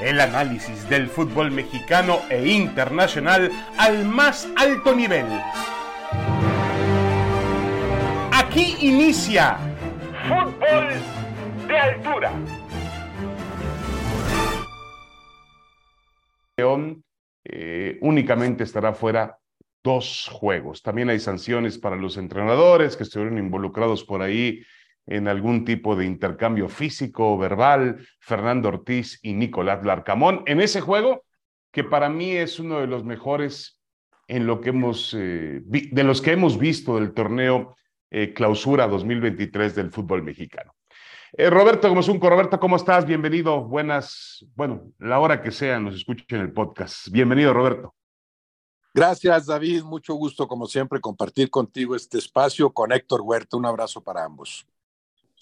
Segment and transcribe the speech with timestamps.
[0.00, 5.26] el análisis del fútbol mexicano e internacional al más alto nivel.
[8.32, 9.56] Aquí inicia
[10.28, 10.88] Fútbol
[11.68, 12.32] de Altura.
[16.56, 17.04] León
[17.44, 19.38] eh, únicamente estará fuera
[19.84, 20.82] dos juegos.
[20.82, 24.62] También hay sanciones para los entrenadores que estuvieron involucrados por ahí
[25.06, 30.80] en algún tipo de intercambio físico o verbal, Fernando Ortiz y Nicolás Larcamón, en ese
[30.80, 31.24] juego
[31.70, 33.80] que para mí es uno de los mejores
[34.28, 37.76] en lo que hemos, eh, de los que hemos visto del torneo
[38.10, 40.72] eh, Clausura 2023 del fútbol mexicano.
[41.32, 43.04] Eh, Roberto Gomosunco, Roberto, ¿cómo estás?
[43.04, 47.08] Bienvenido, buenas, bueno, la hora que sea, nos escuchen en el podcast.
[47.10, 47.94] Bienvenido, Roberto.
[48.94, 49.82] Gracias, David.
[49.82, 53.58] Mucho gusto, como siempre, compartir contigo este espacio con Héctor Huerta.
[53.58, 54.66] Un abrazo para ambos.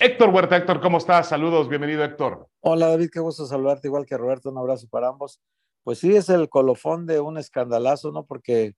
[0.01, 1.29] Héctor Huerta, Héctor, ¿cómo estás?
[1.29, 2.48] Saludos, bienvenido Héctor.
[2.61, 5.41] Hola David, qué gusto saludarte, igual que Roberto, un abrazo para ambos.
[5.85, 8.27] Pues sí, es el colofón de un escandalazo, ¿no?
[8.27, 8.74] Porque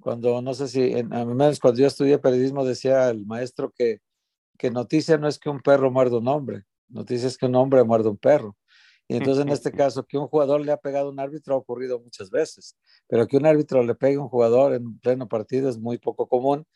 [0.00, 4.00] cuando, no sé si, en, a menos cuando yo estudié periodismo decía el maestro que,
[4.56, 7.84] que noticia no es que un perro muerde un hombre, noticia es que un hombre
[7.84, 8.56] muerde un perro.
[9.08, 11.58] Y entonces en este caso, que un jugador le ha pegado a un árbitro ha
[11.58, 15.68] ocurrido muchas veces, pero que un árbitro le pegue a un jugador en pleno partido
[15.68, 16.66] es muy poco común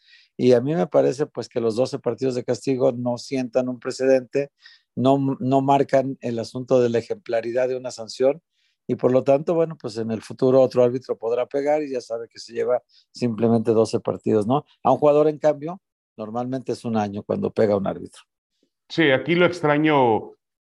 [0.42, 3.78] y a mí me parece pues que los 12 partidos de castigo no sientan un
[3.78, 4.50] precedente,
[4.97, 8.41] no, no marcan el asunto de la ejemplaridad de una sanción
[8.86, 12.00] y por lo tanto, bueno, pues en el futuro otro árbitro podrá pegar y ya
[12.00, 14.64] sabe que se lleva simplemente 12 partidos, ¿no?
[14.82, 15.82] A un jugador, en cambio,
[16.16, 18.22] normalmente es un año cuando pega un árbitro.
[18.88, 20.36] Sí, aquí lo extraño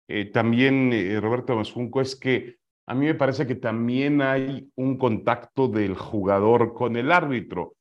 [0.09, 4.97] eh, también, eh, Roberto Mascunco, es que a mí me parece que también hay un
[4.97, 7.75] contacto del jugador con el árbitro.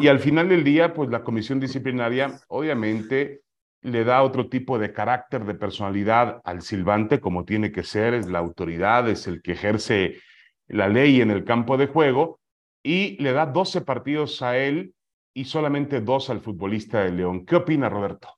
[0.00, 3.42] Y al final del día, pues la comisión disciplinaria obviamente
[3.82, 8.26] le da otro tipo de carácter, de personalidad al silbante, como tiene que ser, es
[8.26, 10.20] la autoridad, es el que ejerce
[10.68, 12.40] la ley en el campo de juego,
[12.82, 14.94] y le da 12 partidos a él
[15.34, 17.44] y solamente dos al futbolista de León.
[17.44, 18.28] ¿Qué opina Roberto?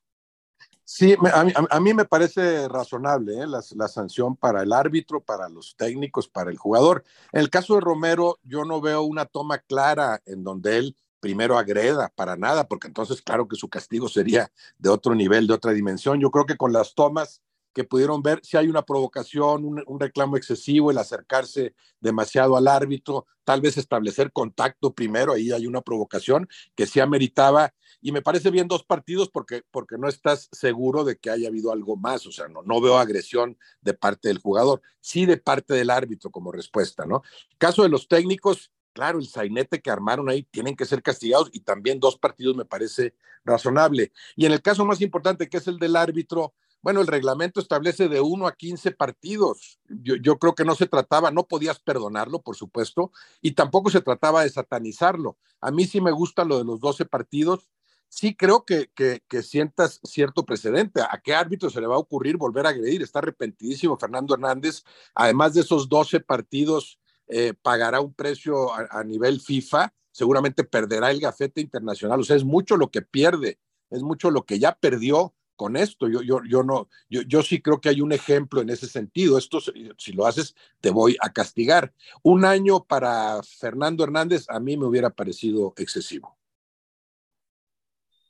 [0.87, 3.47] Sí, a mí, me parece razonable ¿eh?
[3.47, 7.03] la, la, sanción para el árbitro, para los técnicos, para el jugador.
[7.31, 11.57] En el caso de Romero, yo no veo una toma clara en donde él primero
[11.57, 15.71] agreda, para nada, porque entonces claro que su castigo sería de otro nivel, de otra
[15.71, 16.21] dimensión.
[16.21, 17.41] Yo creo que con las tomas
[17.73, 23.25] que pudieron ver, si hay una provocación, un, reclamo excesivo, el acercarse demasiado al árbitro,
[23.43, 28.51] tal vez establecer contacto primero, ahí hay una provocación que sí ameritaba, y me parece
[28.51, 32.31] bien dos partidos porque, porque no estás seguro de que haya habido algo más, o
[32.31, 36.51] sea, no, no veo agresión de parte del jugador, sí de parte del árbitro como
[36.51, 37.23] respuesta, ¿no?
[37.57, 41.59] Caso de los técnicos, claro, el sainete que armaron ahí tienen que ser castigados y
[41.59, 43.13] también dos partidos me parece
[43.43, 44.13] razonable.
[44.37, 48.07] Y en el caso más importante, que es el del árbitro, bueno, el reglamento establece
[48.07, 49.79] de 1 a 15 partidos.
[49.89, 53.11] Yo, creo que no se trataba, no podías perdonarlo, por supuesto,
[53.41, 55.37] y tampoco se trataba de satanizarlo.
[55.59, 57.67] A mí sí me gusta lo de los 12 partidos.
[58.07, 61.01] Sí creo que, que, que sientas cierto precedente.
[61.01, 63.01] ¿A qué árbitro se le va a ocurrir volver a agredir?
[63.01, 64.83] Está arrepentidísimo Fernando Hernández.
[65.15, 66.97] Además de esos 12 partidos
[67.27, 72.19] eh, pagará un precio a, nivel FIFA, seguramente perderá el gafete internacional.
[72.19, 73.59] O sea, es mucho lo que pierde,
[73.89, 76.07] es mucho lo que ya perdió con esto.
[76.07, 79.37] Yo, yo, yo no, yo, yo sí creo que hay un ejemplo en ese sentido.
[79.37, 79.59] Esto,
[79.97, 81.93] si lo haces, te voy a castigar.
[82.21, 86.37] Un año para Fernando Hernández a mí me hubiera parecido excesivo.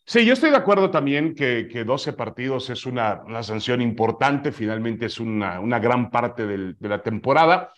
[0.08, 5.08] Sí, yo estoy de acuerdo también que, que 12 partidos es una, sanción importante, finalmente
[5.08, 7.74] es una, una gran parte de la temporada.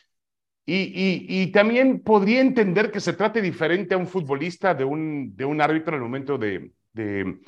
[0.69, 6.01] Y, también podría entender que se trate diferente a un futbolista de un, árbitro en
[6.01, 7.39] el momento de, de,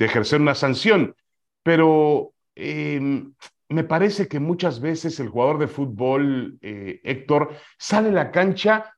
[0.00, 1.14] ejercer una sanción.
[1.62, 3.34] Pero em,
[3.68, 8.96] me parece que muchas veces el jugador de fútbol, eh, Héctor, sale a la cancha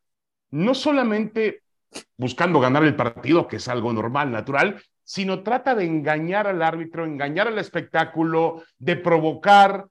[0.53, 1.62] no solamente
[2.17, 7.05] buscando ganar el partido, que es algo normal, natural, sino trata de engañar al árbitro,
[7.05, 9.87] engañar al espectáculo, de provocar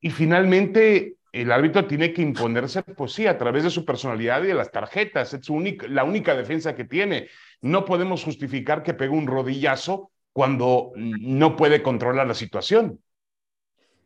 [0.00, 4.48] y finalmente el árbitro tiene que imponerse, pues sí, a través de su personalidad y
[4.48, 5.34] de las tarjetas.
[5.34, 7.28] Es única, la única defensa que tiene.
[7.60, 13.00] No podemos justificar que pegue un rodillazo cuando no puede controlar la situación.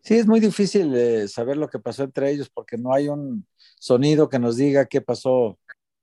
[0.03, 3.47] Sí, es muy difícil eh, saber lo que pasó entre ellos porque no hay un
[3.79, 5.59] sonido que nos diga qué pasó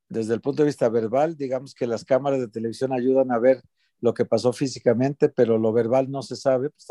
[0.08, 1.36] desde el punto de vista verbal.
[1.36, 3.62] Digamos que las cámaras de televisión ayudan a ver
[4.00, 6.88] lo que pasó físicamente, pero lo verbal no se sabe, pues,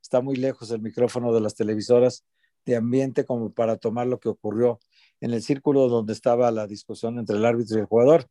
[0.00, 2.24] está muy lejos el micrófono de las televisoras
[2.64, 4.80] de ambiente como para tomar lo que ocurrió
[5.20, 8.26] en el círculo donde estaba la discusión entre el árbitro y el jugador.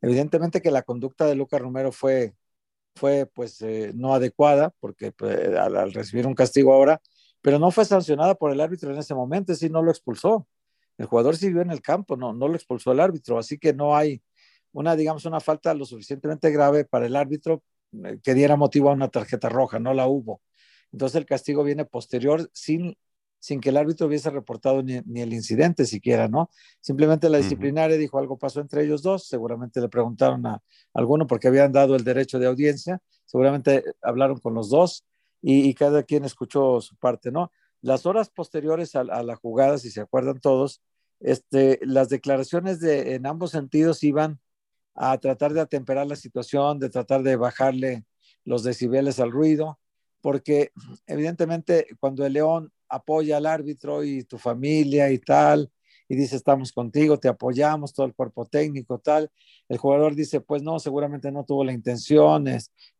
[0.00, 2.34] Evidentemente que la conducta de Lucas Romero fue,
[2.94, 7.00] fue pues eh, no adecuada porque pues, al, recibir un castigo ahora,
[7.40, 10.46] pero no fue sancionada por el árbitro en ese momento, decir, no lo expulsó.
[10.98, 13.96] el jugador siguió en el campo, no, no lo expulsó el árbitro, así que no
[13.96, 14.22] hay
[14.72, 17.62] una, digamos, una falta lo suficientemente grave para el árbitro
[18.04, 20.42] eh, que diera motivo a una tarjeta roja, no la hubo.
[20.92, 22.96] Entonces el castigo viene posterior sin,
[23.46, 26.50] sin que el árbitro hubiese reportado ni, el incidente siquiera, ¿no?
[26.80, 30.60] Simplemente la disciplinaria dijo algo pasó entre ellos dos, seguramente le preguntaron a,
[30.92, 35.06] alguno porque habían dado el derecho de audiencia, seguramente hablaron con los dos
[35.40, 37.52] y, cada quien escuchó su parte, ¿no?
[37.82, 40.82] Las horas posteriores a, la jugada, si se acuerdan todos,
[41.20, 44.40] este, las declaraciones de, en ambos sentidos iban
[44.96, 48.06] a tratar de atemperar la situación, de tratar de bajarle
[48.44, 49.78] los decibeles al ruido,
[50.20, 50.72] porque
[51.06, 55.70] evidentemente cuando el León apoya al árbitro y tu familia y tal,
[56.08, 59.30] y dice, estamos contigo, te apoyamos, todo el cuerpo técnico, tal.
[59.68, 62.46] El jugador dice, pues no, seguramente no tuvo la intención,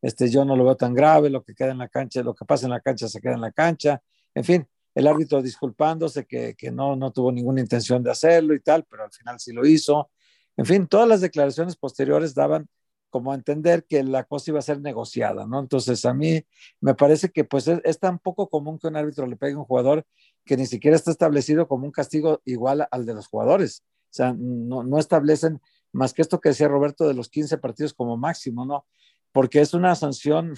[0.03, 2.44] este, yo no lo veo tan grave, lo que queda en la cancha, lo que
[2.44, 4.03] pasa en la cancha se queda en la cancha.
[4.35, 8.61] En fin, el árbitro disculpándose que, que no, no tuvo ninguna intención de hacerlo y
[8.61, 10.11] tal, pero al final sí lo hizo.
[10.56, 12.69] En fin, todas las declaraciones posteriores daban
[13.11, 15.61] como entender que la cosa iba a ser negociada, ¿no?
[15.61, 16.44] Entonces, a mí
[16.81, 19.64] me parece que pues es, tan poco común que un árbitro le pegue a un
[19.64, 20.05] jugador
[20.44, 23.82] que ni siquiera está establecido como un castigo igual al de los jugadores.
[24.11, 25.61] O sea, no, no establecen
[25.93, 28.87] más que esto que decía Roberto de los 15 partidos como máximo, ¿no?
[29.32, 30.55] Porque es una sanción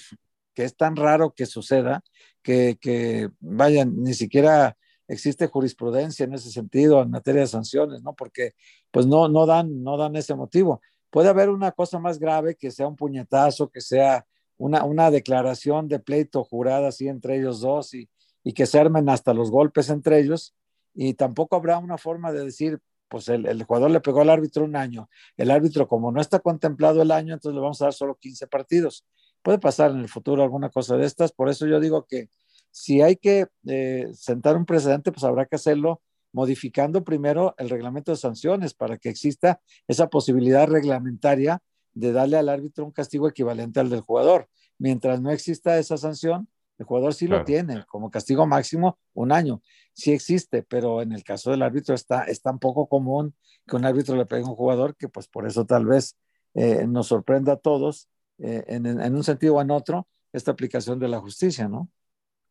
[0.55, 2.03] que es tan raro que suceda
[2.43, 4.77] que, que vaya, ni siquiera
[5.09, 8.15] existe jurisprudencia en ese sentido en materia de sanciones, ¿no?
[8.15, 8.55] Porque
[8.91, 10.81] pues no, no, dan, no dan ese motivo.
[11.11, 14.27] Puede haber una cosa más grave que sea un puñetazo, que sea
[14.57, 18.09] una, una declaración de pleito jurada así entre ellos dos y,
[18.43, 20.55] y que se armen hasta los golpes entre ellos.
[20.95, 24.65] Y tampoco habrá una forma de decir, pues el, el, jugador le pegó al árbitro
[24.65, 25.09] un año.
[25.37, 28.47] El árbitro, como no está contemplado el año, entonces le vamos a dar solo 15
[28.49, 29.07] partidos.
[29.43, 31.33] Puede pasar en el futuro alguna cosa de estas.
[31.33, 32.29] Por eso yo digo que
[32.71, 36.03] si hay que eh, sentar un precedente, pues habrá que hacerlo
[36.33, 41.61] modificando primero el reglamento de sanciones para que exista esa posibilidad reglamentaria
[41.95, 44.49] de darle al árbitro un castigo equivalente al del jugador.
[44.79, 46.49] Mientras no exista esa sanción,
[46.79, 49.63] el jugador sí lo tiene como castigo máximo un año.
[49.93, 53.35] Sí existe, pero en el caso del árbitro está, es tan poco común
[53.67, 56.17] que un árbitro le pegue a un jugador que pues por eso tal vez
[56.55, 58.09] eh, nos sorprenda a todos
[58.39, 61.91] eh, en, en, un sentido o en otro esta aplicación de la justicia, ¿no?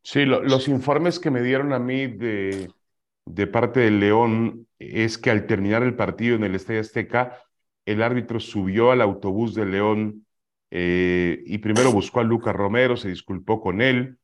[0.04, 2.72] Sí, los informes que me dieron a mí de,
[3.28, 7.40] de parte del León es que al terminar el partido en el Estadio Azteca,
[7.86, 10.26] el árbitro subió al autobús de León
[10.72, 14.18] eh, y primero buscó a Lucas Romero, se disculpó con él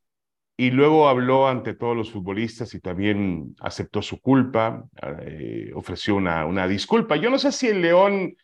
[0.57, 4.85] y luego habló ante todos los futbolistas y también aceptó su culpa,
[5.21, 7.15] eh, ofreció una, una disculpa.
[7.15, 8.35] Yo no sé si el León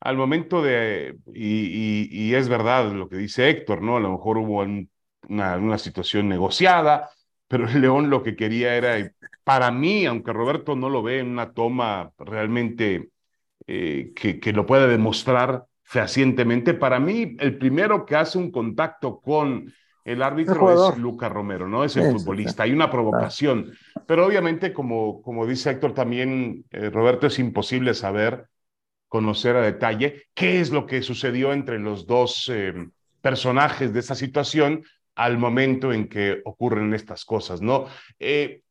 [0.00, 3.96] al momento de, y, y, es verdad lo que dice Héctor, ¿no?
[3.98, 4.62] A lo mejor hubo
[5.28, 7.10] una, una situación negociada,
[7.46, 8.96] pero el León lo que quería era,
[9.44, 13.10] para mí, aunque Roberto no lo ve en una toma realmente
[13.66, 19.20] eh, que, que, lo pueda demostrar fehacientemente, para mí el primero que hace un contacto
[19.20, 19.72] con
[20.04, 21.84] el árbitro es Luca Romero, ¿no?
[21.84, 22.64] Es el futbolista.
[22.64, 23.72] Hay una provocación,
[24.06, 28.48] pero obviamente, como, como dice Héctor también, eh, Roberto, es imposible saber,
[29.08, 32.74] conocer a detalle qué es lo que sucedió entre los dos eh,
[33.20, 34.82] personajes de esa situación,
[35.14, 37.86] al momento en que ocurren estas cosas, ¿no?
[38.18, 38.62] Eh,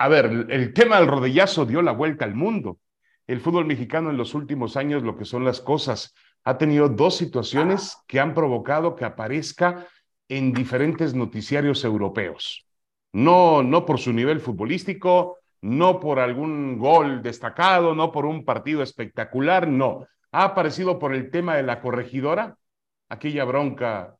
[0.00, 2.78] a ver, el tema del rodillazo dio la vuelta al mundo.
[3.26, 7.18] El fútbol mexicano en los últimos años, lo que son las cosas, ha tenido dos
[7.18, 9.86] situaciones que han provocado que aparezca
[10.26, 12.66] en diferentes noticiarios europeos.
[13.12, 18.82] No, no por su nivel futbolístico, no por algún gol destacado, no por un partido
[18.82, 20.06] espectacular, no.
[20.32, 22.56] Ha aparecido por el tema de la corregidora,
[23.10, 24.16] aquella bronca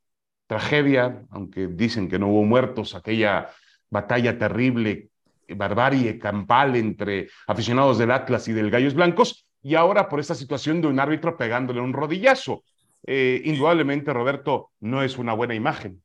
[0.46, 3.48] tragedia, aunque dicen que no hubo muertos, aquella
[3.88, 5.09] batalla terrible,
[5.54, 10.80] barbarie campal entre aficionados del Atlas y del Gallos Blancos, y ahora por esta situación
[10.80, 12.64] de un árbitro pegándole un rodillazo.
[13.06, 16.02] Eh, indudablemente, Roberto, no es una buena imagen.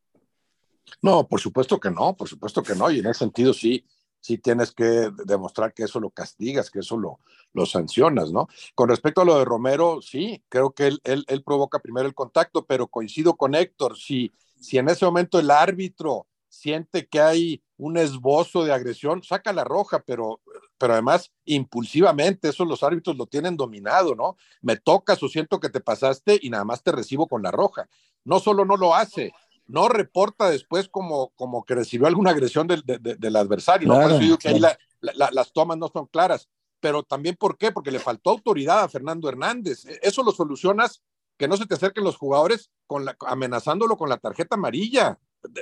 [1.01, 3.85] No, por supuesto que no, por supuesto que no, y en ese sentido sí,
[4.19, 7.19] sí tienes que demostrar que eso lo castigas, que eso lo,
[7.53, 8.47] lo sancionas, ¿no?
[8.75, 12.13] Con respecto a lo de Romero, sí, creo que él, él, él provoca primero el
[12.13, 17.63] contacto, pero coincido con Héctor, si, si en ese momento el árbitro siente que hay
[17.77, 20.41] un esbozo de agresión, saca la roja, pero,
[20.77, 24.37] pero además impulsivamente, eso los árbitros lo tienen dominado, ¿no?
[24.61, 27.87] Me tocas o siento que te pasaste y nada más te recibo con la roja.
[28.23, 29.33] No solo no lo hace,
[29.67, 33.95] no reporta después como, como que recibió alguna agresión del, del adversario, ¿no?
[33.95, 37.71] Por eso digo que ahí las tomas no son claras, pero también ¿por qué?
[37.71, 39.85] Porque le faltó autoridad a Fernando Hernández.
[39.85, 41.01] E, eso lo solucionas
[41.37, 45.19] que no se te acerquen los jugadores con la, amenazándolo con la tarjeta amarilla.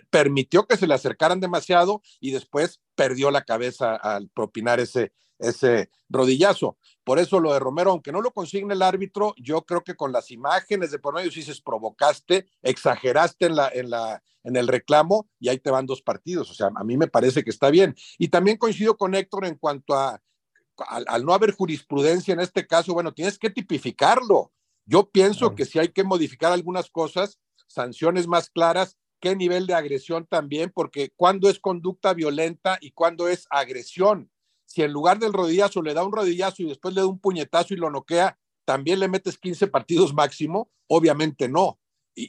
[0.10, 5.90] Permitió que se le acercaran demasiado y después perdió la cabeza al propinar ese, ese
[6.10, 6.78] rodillazo.
[7.04, 10.12] Por eso lo de Romero, aunque no lo consigne el árbitro, yo creo que con
[10.12, 14.68] las imágenes de por medio sí se provocaste, exageraste en, la, en, la, en el
[14.68, 16.50] reclamo y ahí te van dos partidos.
[16.50, 17.96] O sea, a mí me parece que está bien.
[18.18, 20.22] Y también coincido con Héctor en cuanto a,
[20.88, 24.52] al, no haber jurisprudencia en este caso, bueno, tienes que tipificarlo.
[24.86, 29.74] Yo pienso que si hay que modificar algunas cosas, sanciones más claras, qué nivel de
[29.74, 34.30] agresión también, porque cuando es conducta violenta y cuando es agresión
[34.66, 37.74] si en lugar del rodillazo le da un rodillazo y después le da un puñetazo
[37.74, 41.80] y lo noquea, también le metes 15 partidos máximo, obviamente no.
[42.16, 42.28] Y,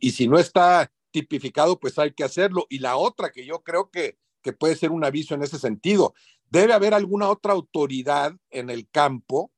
[0.00, 2.66] y, si no está tipificado, pues hay que hacerlo.
[2.70, 6.14] Y la otra que yo creo que, que puede ser un aviso en ese sentido,
[6.50, 9.50] debe haber alguna otra autoridad en el campo,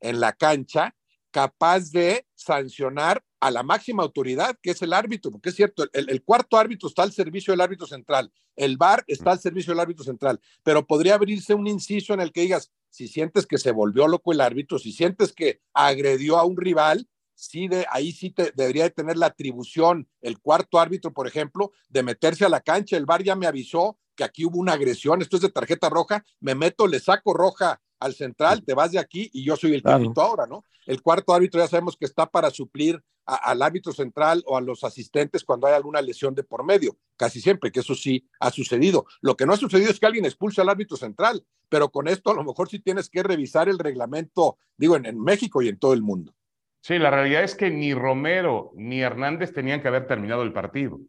[0.00, 0.94] en la cancha,
[1.30, 6.22] capaz de sancionar a la máxima autoridad, que es el árbitro, porque es cierto, el,
[6.22, 10.04] cuarto árbitro está al servicio del árbitro central, el VAR está al servicio del árbitro
[10.04, 14.08] central, pero podría abrirse un inciso en el que digas, si sientes que se volvió
[14.08, 18.52] loco el árbitro, si sientes que agredió a un rival, sí de, ahí sí te,
[18.56, 22.96] debería de tener la atribución, el cuarto árbitro, por ejemplo, de meterse a la cancha,
[22.96, 26.24] el VAR ya me avisó que aquí hubo una agresión, esto es de tarjeta roja,
[26.40, 29.82] me meto, le saco roja al central, te vas de aquí y yo soy el
[29.82, 30.64] quinto ahora, ¿no?
[30.86, 34.84] El cuarto árbitro ya sabemos que está para suplir al árbitro central o a los
[34.84, 39.06] asistentes cuando hay alguna lesión de por medio, casi siempre, que eso sí ha sucedido.
[39.20, 42.30] Lo que no ha sucedido es que alguien expulse al árbitro central, pero con esto
[42.30, 45.92] a lo mejor sí tienes que revisar el reglamento, digo, en, México y en todo
[45.92, 46.34] el mundo.
[46.80, 51.00] Sí, la realidad es que ni Romero ni Hernández tenían que haber terminado el partido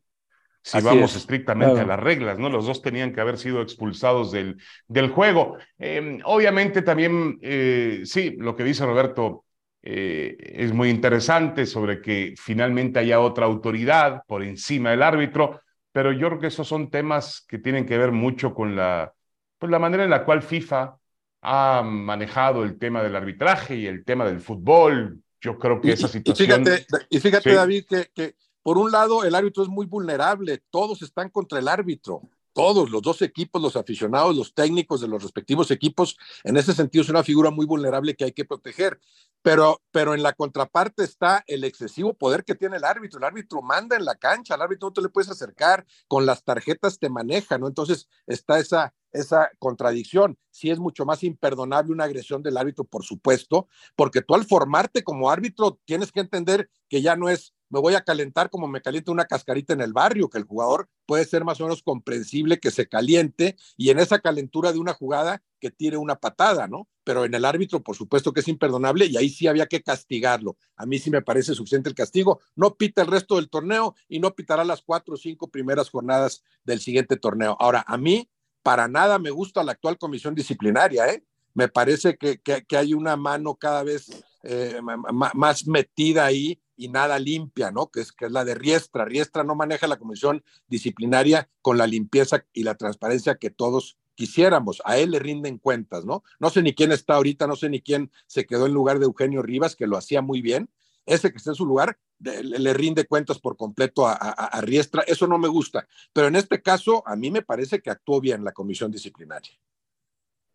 [0.68, 2.50] si vamos estrictamente a las reglas, ¿no?
[2.50, 4.58] Los dos tenían que haber sido expulsados del,
[4.90, 5.58] del juego.
[5.78, 9.46] Em, obviamente también, eh, sí, lo que dice Roberto
[9.90, 15.62] eh, es muy interesante sobre que finalmente haya otra autoridad por encima del árbitro,
[15.94, 19.14] pero yo creo que esos son temas que tienen que ver mucho con la,
[19.58, 20.98] pues la manera en la cual FIFA
[21.42, 25.22] ha manejado el tema del arbitraje y el tema del fútbol.
[25.40, 26.66] Yo creo que esa situación...
[27.10, 31.30] Y fíjate, David, que, que por un lado el árbitro es muy vulnerable, todos están
[31.30, 32.24] contra el árbitro
[32.58, 37.04] todos, los dos equipos, los aficionados, los técnicos de los respectivos equipos, en ese sentido
[37.04, 39.00] es una figura muy vulnerable que hay que proteger.
[39.44, 43.20] Pero, pero en la contraparte está el excesivo poder que tiene el árbitro.
[43.20, 46.44] El árbitro manda en la cancha, al árbitro no te le puedes acercar, con las
[46.44, 47.68] tarjetas te maneja, ¿no?
[47.68, 50.36] Entonces está esa, esa contradicción.
[50.50, 55.04] Sí es mucho más imperdonable una agresión del árbitro, por supuesto, porque tú al formarte
[55.04, 58.82] como árbitro tienes que entender que ya no es me voy a calentar como me
[58.82, 62.60] calienta una cascarita en el barrio, que el jugador puede ser más o menos comprensible
[62.60, 66.88] que se caliente y en esa calentura de una jugada que tire una patada, ¿no?
[67.04, 70.58] Pero en el árbitro, por supuesto que es imperdonable y ahí sí había que castigarlo.
[70.76, 72.42] A mí sí me parece suficiente el castigo.
[72.56, 76.44] No pita el resto del torneo y no pitará las cuatro o cinco primeras jornadas
[76.64, 77.56] del siguiente torneo.
[77.60, 78.30] Ahora, a mí
[78.62, 81.24] para nada me gusta la actual comisión disciplinaria, ¿eh?
[81.54, 84.12] Me parece que, que, hay una mano cada vez
[84.44, 84.80] eh,
[85.12, 87.88] más metida ahí y nada limpia, ¿no?
[87.88, 89.04] Que es, que es la de Riestra.
[89.04, 94.82] Riestra no maneja la comisión disciplinaria con la limpieza y la transparencia que todos quisiéramos.
[94.86, 96.24] A él le rinden cuentas, ¿no?
[96.40, 99.06] No sé ni quién está ahorita, no sé ni quién se quedó en lugar de
[99.06, 100.70] Eugenio Rivas, que lo hacía muy bien.
[101.06, 105.04] Ese que está en su lugar le, rinde cuentas por completo a Riestra.
[105.08, 105.88] Eso no me gusta.
[106.14, 109.58] Pero en este caso, a mí me parece que actuó bien la comisión disciplinaria.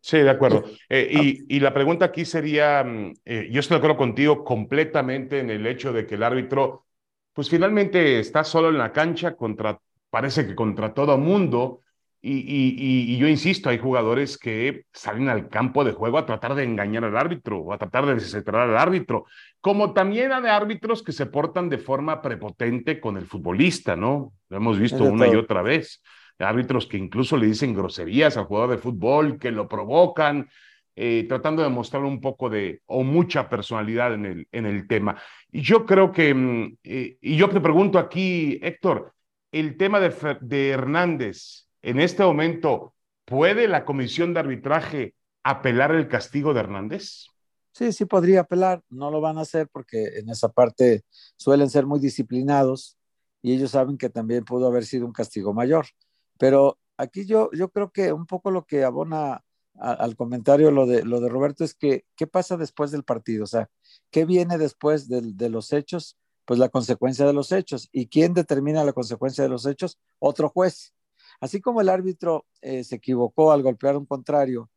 [0.05, 0.65] Sí, de acuerdo.
[0.89, 5.39] Eh, y, y, la pregunta aquí sería, mm, eh, yo estoy de acuerdo contigo completamente
[5.39, 6.87] en el hecho de que el árbitro,
[7.31, 9.79] pues finalmente está solo en la cancha contra,
[10.09, 11.79] parece que contra todo mundo.
[12.21, 16.53] Y, y, y, yo insisto, hay jugadores que salen al campo de juego a tratar
[16.55, 19.23] de engañar al árbitro o a tratar de desesperar al árbitro,
[19.61, 24.33] como también hay árbitros que se portan de forma prepotente con el futbolista, ¿no?
[24.49, 26.01] Lo hemos visto una y otra vez
[26.43, 30.49] árbitros que incluso le dicen groserías al jugador de fútbol, que lo provocan,
[30.95, 35.17] eh, tratando de mostrar un poco de o mucha personalidad en el, en el tema.
[35.51, 39.13] Y yo creo que, mm, eh, y yo te pregunto aquí, Héctor,
[39.51, 42.93] el tema de, de Hernández, en este momento,
[43.25, 47.27] ¿puede la comisión de arbitraje apelar el castigo de Hernández?
[47.73, 51.03] Sí, sí podría apelar, no lo van a hacer porque en esa parte
[51.37, 52.97] suelen ser muy disciplinados
[53.41, 55.87] y ellos saben que también pudo haber sido un castigo mayor.
[56.37, 59.43] Pero aquí yo, yo creo que un poco lo que abona
[59.75, 63.43] al comentario lo de, lo de Roberto es que, ¿qué pasa después del partido?
[63.43, 63.69] O sea,
[64.11, 66.17] ¿qué viene después de, los hechos?
[66.45, 67.89] Pues la consecuencia de los hechos.
[67.91, 69.97] ¿Y quién determina la consecuencia de los hechos?
[70.19, 70.93] Otro juez.
[71.39, 74.69] Así como el árbitro eh, se equivocó al golpear un contrario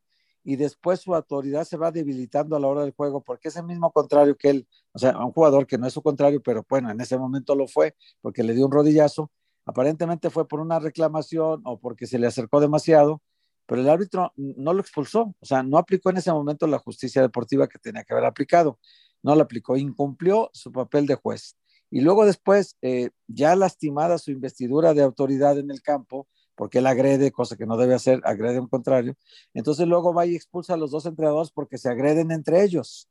[0.43, 3.91] y después su autoridad se va debilitando a la hora del juego porque ese mismo
[3.91, 7.01] contrario que él, o sea, un jugador que no es su contrario, pero bueno, en
[7.01, 9.31] ese momento lo fue porque le dio un rodillazo,
[9.67, 13.21] Aparentemente fue por una reclamación o porque se le acercó demasiado,
[13.67, 17.21] pero el árbitro no lo expulsó, o sea, no aplicó en ese momento la justicia
[17.21, 18.79] deportiva que tenía que haber aplicado,
[19.23, 21.57] no lo aplicó, incumplió su papel de juez.
[21.91, 26.87] Y luego después, eh, ya lastimada su investidura de autoridad en el campo, porque él
[26.87, 29.17] agrede, cosa que no debe hacer, agrede un contrario,
[29.53, 33.09] entonces luego va y expulsa a los dos entrenadores porque se agreden entre ellos.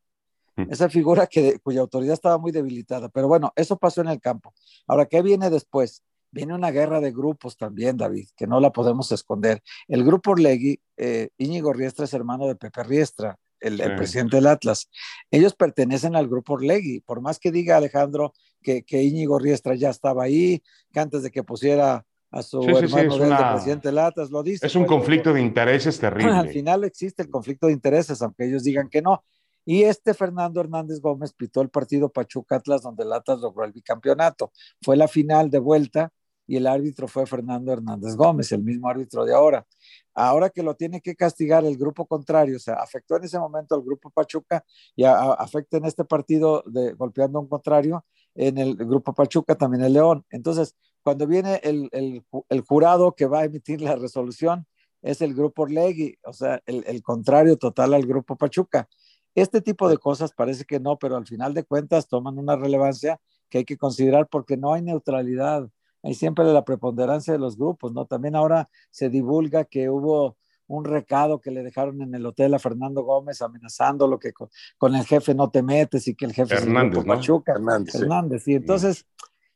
[0.56, 0.72] Mm.
[0.72, 3.10] Esa figura que, cuya autoridad estaba muy debilitada.
[3.10, 4.54] Pero bueno, eso pasó en el campo.
[4.88, 6.02] Ahora, ¿qué viene después?
[6.36, 9.64] Viene una guerra de grupos también, David, que no la podemos esconder.
[9.88, 14.90] El grupo Orlegui, eh, Íñigo Riestra es hermano de Pepe Riestra, el, presidente del Atlas.
[15.32, 19.90] Ellos pertenecen al grupo Orlegui, por más que diga Alejandro que, que Íñigo Riestra ya
[19.90, 20.62] estaba ahí,
[20.92, 24.68] que antes de que pusiera a su hermano del presidente del Atlas, lo dice.
[24.68, 26.34] Es un pues, conflicto de intereses terrible.
[26.34, 29.24] Al final existe el conflicto de intereses, aunque ellos digan que no.
[29.64, 33.72] Y este Fernando Hernández Gómez pitó el partido Pachuca Atlas, donde el Atlas logró el
[33.72, 34.52] bicampeonato.
[34.82, 36.12] Fue la final de vuelta
[36.48, 39.66] y el árbitro fue Fernando Hernández Gómez, el mismo árbitro de ahora.
[40.14, 43.76] Ahora que lo tiene que castigar el grupo contrario, o sea, afectó en ese momento
[43.76, 44.64] al grupo Pachuca
[44.96, 49.84] y afecta en este partido de golpeando a un contrario en el grupo Pachuca también
[49.84, 50.26] el León.
[50.30, 54.66] Entonces, cuando viene el, el, jurado que va a emitir la resolución,
[55.02, 58.88] es el grupo Orlegui, o sea, el, el contrario total al grupo Pachuca.
[59.36, 63.20] Este tipo de cosas parece que no, pero al final de cuentas toman una relevancia
[63.50, 65.70] que hay que considerar porque no hay neutralidad
[66.06, 68.06] hay siempre la preponderancia de los grupos, ¿no?
[68.06, 72.60] También ahora se divulga que hubo un recado que le dejaron en el hotel a
[72.60, 77.00] Fernando Gómez amenazándolo que con, el jefe no te metes y que el jefe Hernández,
[77.00, 77.54] es Pachuca.
[77.54, 78.48] Hernández, Hernández.
[78.48, 79.08] Y entonces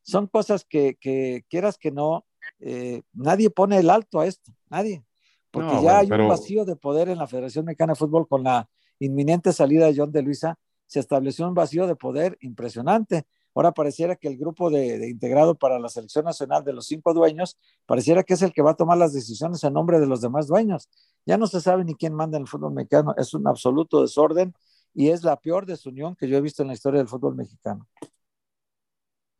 [0.01, 2.25] son cosas que, que quieras que no,
[2.59, 5.03] eh, nadie pone el alto a esto, nadie.
[5.51, 8.67] Porque ya hay un vacío de poder en la Federación Mexicana de Fútbol con la
[8.97, 13.27] inminente salida de John de Luisa, se estableció un vacío de poder impresionante.
[13.55, 17.57] Ahora pareciera que el grupo de, integrado para la selección nacional de los cinco dueños,
[17.85, 20.47] pareciera que es el que va a tomar las decisiones en nombre de los demás
[20.47, 20.89] dueños.
[21.25, 24.53] Ya no se sabe ni quién manda en el fútbol mexicano, es un absoluto desorden
[24.93, 27.87] y es la peor desunión que yo he visto en la historia del fútbol mexicano.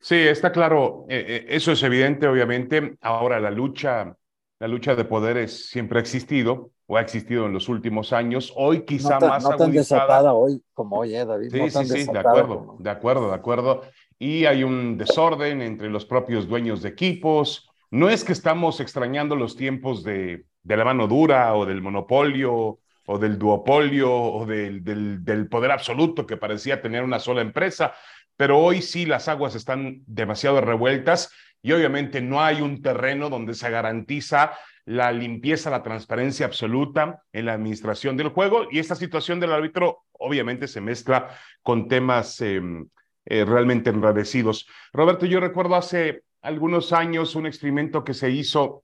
[0.01, 2.97] Sí, está claro, eh, eh, eso es evidente, obviamente.
[3.01, 4.15] Ahora la lucha,
[4.59, 8.51] la lucha de poderes siempre ha existido o ha existido en los últimos años.
[8.55, 11.49] Hoy quizá más no tan desatada hoy como hoy, ¿eh, David.
[11.51, 13.81] Sí, sí, sí, de acuerdo, de acuerdo, de acuerdo
[14.19, 17.69] y hay un desorden entre los propios dueños de equipos.
[17.89, 22.79] No es que estamos extrañando los tiempos de, de la mano dura o del monopolio
[23.05, 27.93] o del duopolio o del, del, del, poder absoluto que parecía tener una sola empresa,
[28.35, 33.53] pero hoy sí las aguas están demasiado revueltas y obviamente no hay un terreno donde
[33.53, 34.53] se garantiza
[34.85, 38.67] la limpieza, la transparencia absoluta en la administración del juego.
[38.71, 41.29] Y esta situación del árbitro obviamente se mezcla
[41.61, 42.87] con temas em,
[43.25, 44.67] eh, realmente enrarecidos.
[44.93, 48.83] Roberto, yo recuerdo hace algunos años un experimento que se hizo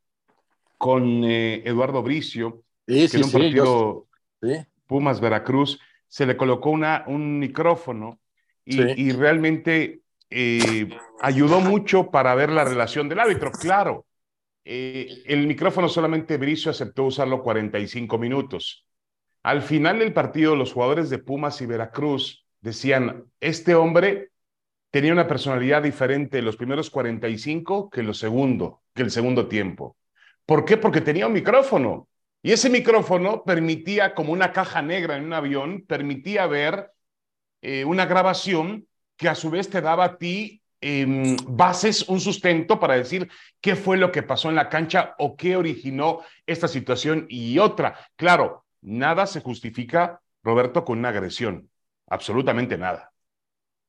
[0.77, 4.07] con eh, Eduardo Bricio, que en un partido
[4.85, 8.19] Pumas Veracruz, se le colocó una, un micrófono
[8.63, 10.01] y, realmente
[10.37, 10.89] eh,
[11.21, 13.51] ayudó mucho para ver la relación del árbitro.
[13.51, 14.05] Claro,
[14.65, 18.85] el micrófono solamente Bricio aceptó usarlo 45 minutos.
[19.43, 24.31] Al final del partido, los jugadores de Pumas y Veracruz decían, este hombre
[24.91, 29.95] tenía una personalidad diferente en los primeros 45 que, los segundo, que el segundo tiempo.
[30.45, 30.75] ¿Por qué?
[30.75, 32.09] Porque tenía un micrófono.
[32.41, 36.91] Y ese micrófono permitía, como una caja negra en un avión, permitía ver
[37.61, 38.87] eh, una grabación
[39.17, 43.29] que a su vez te daba a ti em, bases, un sustento para decir
[43.61, 47.97] qué fue lo que pasó en la cancha o qué originó esta situación y otra.
[48.15, 51.69] Claro, nada se justifica, Roberto, con una agresión.
[52.07, 53.11] Absolutamente nada.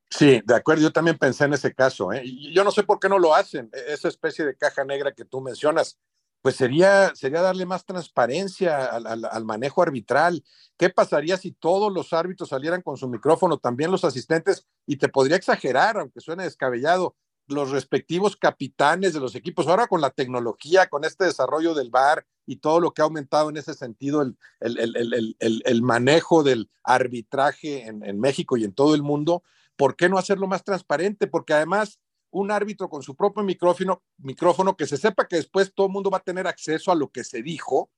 [0.09, 2.13] Sí, de acuerdo, yo también pensé en ese caso.
[2.13, 2.23] ¿eh?
[2.53, 5.25] Yo no sé por qué no lo hacen, e-, esa especie de caja negra que
[5.25, 5.99] tú mencionas,
[6.47, 10.45] pues sería, sería darle más transparencia al, manejo arbitral.
[10.77, 14.65] ¿Qué pasaría si todos los árbitros salieran con su micrófono, también los asistentes?
[14.87, 17.17] Y te podría exagerar, aunque suene descabellado,
[17.49, 19.67] los respectivos capitanes de los equipos.
[19.67, 23.51] Ahora con la tecnología, con este desarrollo del VAR y todo lo que ha aumentado
[23.51, 29.43] en ese sentido el, el, manejo del arbitraje en México y en todo el mundo,
[29.75, 31.27] ¿por qué no hacerlo más transparente?
[31.27, 31.99] Porque además
[32.41, 36.11] un árbitro con su propio micrófono, micrófono que se sepa que después todo el mundo
[36.11, 37.91] va a tener acceso a lo que se dijo,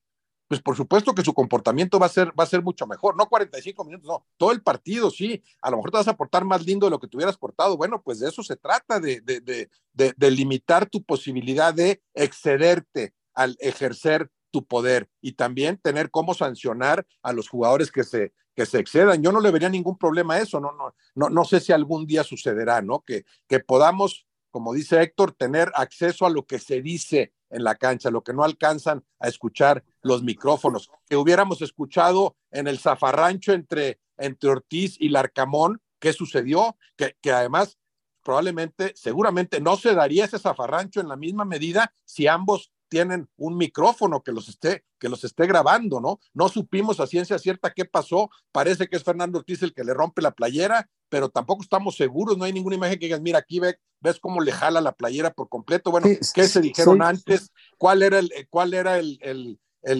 [0.47, 3.15] pues por supuesto que su comportamiento va a ser, va a ser mucho mejor.
[3.15, 5.43] No 45 minutos, no, todo el partido, sí.
[5.61, 7.77] A lo mejor te vas a portar más lindo de lo que te hubieras portado.
[7.77, 13.13] Bueno, pues de eso se trata, de, de, de, de limitar tu posibilidad de excederte
[13.35, 18.65] al ejercer tu poder y también tener cómo sancionar a los jugadores que se, que
[18.65, 19.21] se excedan.
[19.21, 22.05] Yo no le vería ningún problema a eso, no, no, no, no sé si algún
[22.05, 23.01] día sucederá, ¿no?
[23.01, 27.75] Que, que podamos como dice Héctor, tener acceso a lo que se dice en la
[27.75, 33.53] cancha, lo que no alcanzan a escuchar los micrófonos, que hubiéramos escuchado en el zafarrancho
[33.53, 37.77] entre, entre Ortiz y Larcamón, qué sucedió, que, que además
[38.23, 43.55] probablemente, seguramente no se daría ese zafarrancho en la misma medida si ambos tienen un
[43.55, 46.19] micrófono que los esté, que los esté grabando, ¿no?
[46.33, 48.29] No supimos a ciencia cierta qué pasó.
[48.51, 52.37] Parece que es Fernando Ortiz el que le rompe la playera, pero tampoco estamos seguros.
[52.37, 55.47] No hay ninguna imagen que digas, mira, aquí ves cómo le jala la playera por
[55.47, 55.91] completo.
[55.91, 57.51] Bueno, ¿qué se dijeron antes?
[57.77, 59.59] ¿Cuál era el, cuál era el, el,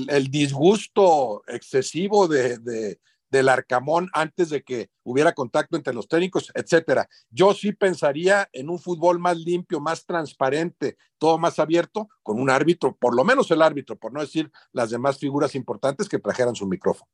[0.09, 2.99] el disgusto excesivo de, de,
[3.29, 7.07] del Arcamón antes de que hubiera contacto entre los técnicos, etcétera.
[7.29, 12.49] Yo sí pensaría en un fútbol más limpio, más transparente, todo más abierto, con un
[12.49, 16.55] árbitro, por lo menos el árbitro, por no decir las demás figuras importantes que trajeran
[16.55, 17.09] su micrófono.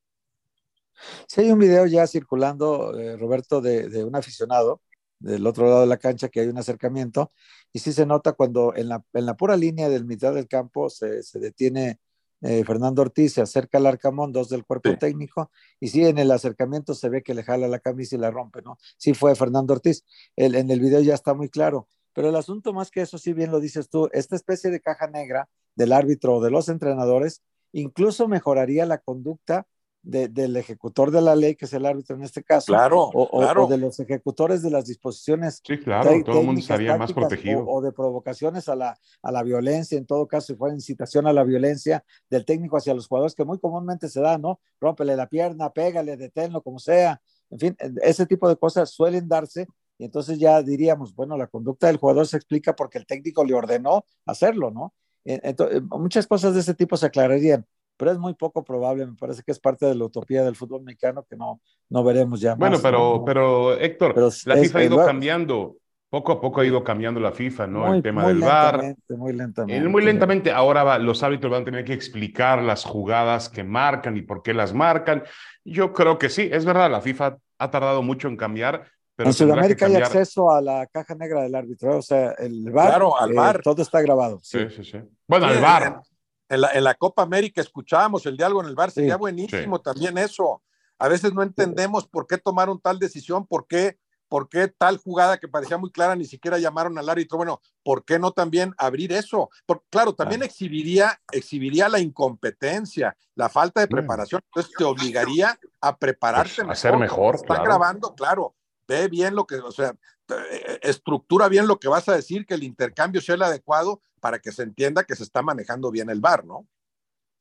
[1.28, 4.82] Sí, hay un video ya circulando, eh, Roberto, de, un aficionado
[5.20, 7.32] del otro lado de la cancha que hay un acercamiento
[7.74, 10.90] y sí se nota cuando en la, en la pura línea del mitad del campo
[10.90, 12.00] se, se detiene
[12.46, 16.32] eh, Fernando Ortiz se acerca al Arcamón, dos del cuerpo técnico, y sí, en el
[16.32, 18.78] acercamiento se ve que le jala la camisa y la rompe, ¿no?
[18.98, 20.04] Sí fue Fernando Ortiz.
[20.36, 21.88] en el video ya está muy claro.
[22.14, 25.08] Pero el asunto más que eso, sí bien lo dices tú, esta especie de caja
[25.08, 27.42] negra del árbitro o de los entrenadores
[27.74, 29.68] incluso mejoraría la conducta
[30.06, 33.78] del ejecutor de la ley, que es el árbitro en este caso, claro, o, de
[33.78, 35.62] los ejecutores de las disposiciones.
[35.66, 37.66] Sí, claro, todo el mundo estaría más protegido.
[37.68, 41.34] O, de provocaciones a la, a la violencia, en todo caso, si fuera incitación a
[41.34, 44.60] la violencia del técnico hacia los jugadores, que muy comúnmente se da, ¿no?
[44.80, 47.20] Rómpele la pierna, pégale, deténlo, como sea.
[47.50, 51.88] En fin, ese tipo de cosas suelen darse y entonces ya diríamos, bueno, la conducta
[51.88, 54.94] del jugador se explica porque el técnico le ordenó hacerlo, ¿no?
[55.24, 57.66] Entonces, muchas cosas de ese tipo se aclararían
[57.98, 60.84] pero es muy poco probable, me parece que es parte de la utopía del fútbol
[60.84, 62.56] mexicano que no, no veremos ya.
[62.56, 65.78] Bueno, pero, pero Héctor, la FIFA ha ido cambiando,
[66.10, 67.94] poco a poco ha ido cambiando la FIFA, ¿no?
[67.94, 68.96] el tema del VAR.
[69.10, 69.88] Muy lentamente.
[69.88, 70.52] Muy lentamente.
[70.52, 74.54] Ahora los árbitros van a tener que explicar las jugadas que marcan y por qué
[74.54, 75.24] las marcan.
[75.64, 78.86] Yo creo que sí, es verdad, la FIFA ha tardado mucho en cambiar.
[79.16, 82.90] Pero en Sudamérica hay acceso a la caja negra del árbitro, o sea, el VAR,
[82.90, 83.56] claro, al VAR.
[83.56, 84.40] Eh, todo está grabado.
[84.44, 85.00] Sí, sí, sí.
[85.26, 86.02] Bueno, al VAR.
[86.50, 90.62] En la, Copa América escuchábamos el diálogo en el bar, sería buenísimo también eso.
[90.98, 93.98] A veces no entendemos por qué tomaron tal decisión, por qué,
[94.30, 97.38] por qué tal jugada que parecía muy clara ni siquiera llamaron al árbitro.
[97.38, 99.50] Bueno, ¿por qué no también abrir eso?
[99.66, 104.42] Porque, claro, también exhibiría, exhibiría la incompetencia, la falta de preparación.
[104.46, 107.36] Entonces te obligaría a prepararte pues, A ser mejor.
[107.36, 108.56] Está grabando, claro.
[108.88, 109.96] Ve bien lo que, o sea,
[110.30, 114.40] eh, estructura bien lo que vas a decir, que el intercambio sea el adecuado para
[114.40, 116.68] que se entienda que se está manejando bien el bar, ¿no?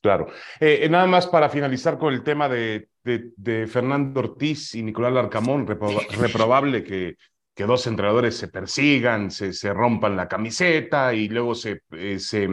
[0.02, 0.26] Claro.
[0.60, 5.14] Eh, eh, nada más para finalizar con el tema de, de, Fernando Ortiz y Nicolás
[5.14, 5.66] Larcamón,
[6.18, 7.16] reprobable que,
[7.54, 11.82] que dos entrenadores se persigan, se, se, rompan la camiseta y luego se,
[12.18, 12.48] se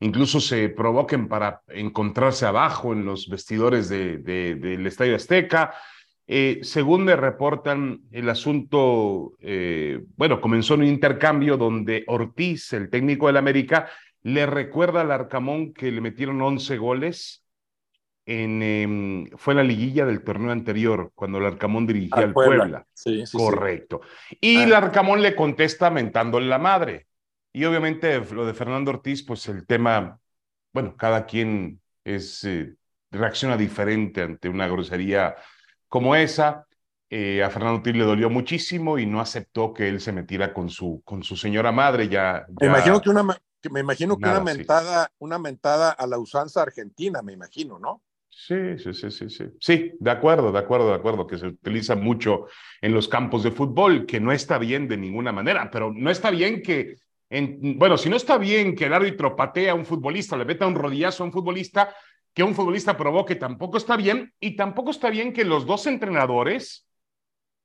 [0.00, 5.74] incluso se provoquen para encontrarse abajo en los vestidores de, del Estadio Azteca.
[6.28, 12.90] Eh, según le reportan, el asunto, eh, bueno, comenzó en un intercambio donde Ortiz, el
[12.90, 13.88] técnico del América,
[14.22, 17.44] le recuerda al Arcamón que le metieron 11 goles.
[18.28, 22.84] En, em, fue la liguilla del torneo anterior, cuando el Arcamón dirigía al, Puebla.
[22.92, 24.00] Sí, Correcto.
[24.40, 24.78] Y el ah.
[24.78, 27.06] Arcamón le contesta mentándole la madre.
[27.52, 30.18] Y obviamente lo de Fernando Ortiz, pues el tema,
[30.72, 32.74] bueno, cada quien es, eh,
[33.12, 35.36] reacciona diferente ante una grosería
[35.88, 36.66] como esa.
[37.08, 40.68] Eh, a Fernando Ortiz le dolió muchísimo y no aceptó que él se metiera con
[40.68, 42.08] su, con su señora madre.
[42.08, 43.22] Ya, Me imagino que una,
[43.70, 48.02] me imagino que una mentada, una mentada a la usanza argentina, me imagino, ¿no?
[48.28, 49.44] Sí, sí, sí, sí, sí.
[49.58, 52.46] Sí, de acuerdo, de acuerdo, de acuerdo, que se utiliza mucho
[52.82, 56.30] en los campos de fútbol, que no está bien de ninguna manera, pero no está
[56.30, 56.96] bien que,
[57.30, 60.66] en, bueno, si no está bien que el árbitro patea a un futbolista, le meta
[60.66, 61.94] un rodillazo a un futbolista,
[62.36, 66.86] que un futbolista provoque tampoco está bien y tampoco está bien que los dos entrenadores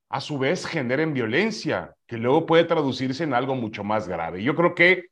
[0.10, 4.42] a su vez generen violencia, que luego puede traducirse en algo mucho más grave.
[4.42, 5.10] Yo creo que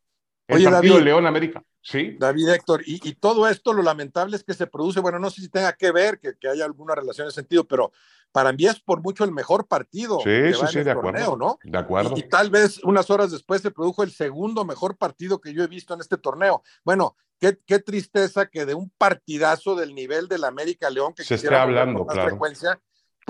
[0.47, 2.15] el Oye, partido David, León América, sí.
[2.19, 5.49] David Héctor, y, todo esto lo lamentable es que se produce, bueno, no sé si
[5.49, 7.91] tenga que ver, que, que haya alguna relación en ese sentido, pero
[8.31, 11.57] para mí es por mucho el mejor partido sí, que sí, sí, de acuerdo, ¿no?
[11.63, 12.13] De acuerdo.
[12.15, 15.63] Y, y, tal vez unas horas después se produjo el segundo mejor partido que yo
[15.63, 16.61] he visto en este torneo.
[16.83, 21.63] Bueno, qué, tristeza que de un partidazo del nivel del América León que se está
[21.63, 22.79] hablando, con frecuencia,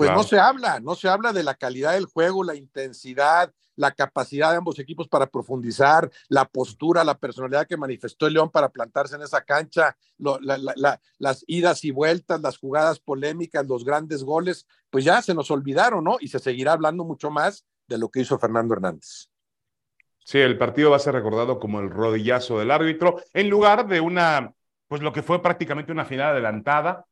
[0.06, 3.92] pues no se habla, no se habla de la calidad del juego, la intensidad, la
[3.92, 8.68] capacidad de ambos equipos para profundizar, la postura, la personalidad que manifestó el León para
[8.68, 15.04] plantarse en esa cancha, las idas y vueltas, las jugadas polémicas, los grandes goles, pues
[15.04, 16.16] ya se nos olvidaron, ¿no?
[16.20, 19.28] Y se seguirá hablando mucho más de lo que hizo Fernando Hernández.
[20.18, 24.00] Sí, el partido va a ser recordado como el rodillazo del árbitro, en lugar de
[24.00, 24.52] una,
[24.88, 27.06] pues lo que fue prácticamente una final adelantada,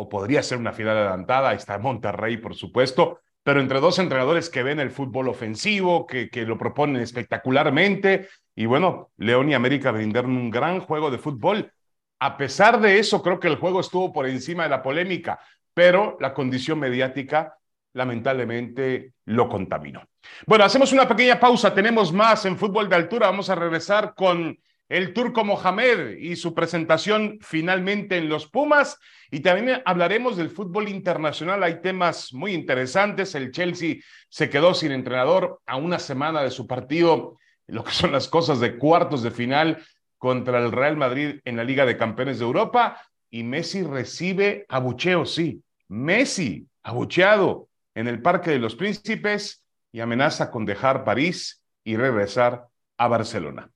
[0.00, 4.48] o podría ser una final adelantada, ahí está Monterrey, por supuesto, pero entre dos entrenadores
[4.48, 9.90] que ven el fútbol ofensivo, que, que lo proponen espectacularmente, y bueno, León y América
[9.90, 11.72] brindaron un gran juego de fútbol.
[12.20, 15.40] A pesar de eso, creo que el juego estuvo por encima de la polémica,
[15.74, 17.58] pero la condición mediática
[17.92, 20.04] lamentablemente lo contaminó.
[20.46, 24.56] Bueno, hacemos una pequeña pausa, tenemos más en fútbol de altura, vamos a regresar con
[24.88, 28.98] el turco Mohamed y su presentación finalmente en los Pumas.
[29.30, 31.62] Y también hablaremos del fútbol internacional.
[31.62, 33.34] Hay temas muy interesantes.
[33.34, 33.96] El Chelsea
[34.28, 38.60] se quedó sin entrenador a una semana de su partido, lo que son las cosas
[38.60, 39.84] de cuartos de final
[40.16, 43.02] contra el Real Madrid en la Liga de Campeones de Europa.
[43.30, 45.62] Y Messi recibe abucheo, sí.
[45.88, 52.66] Messi, abucheado en el Parque de los Príncipes y amenaza con dejar París y regresar
[52.96, 53.70] a Barcelona.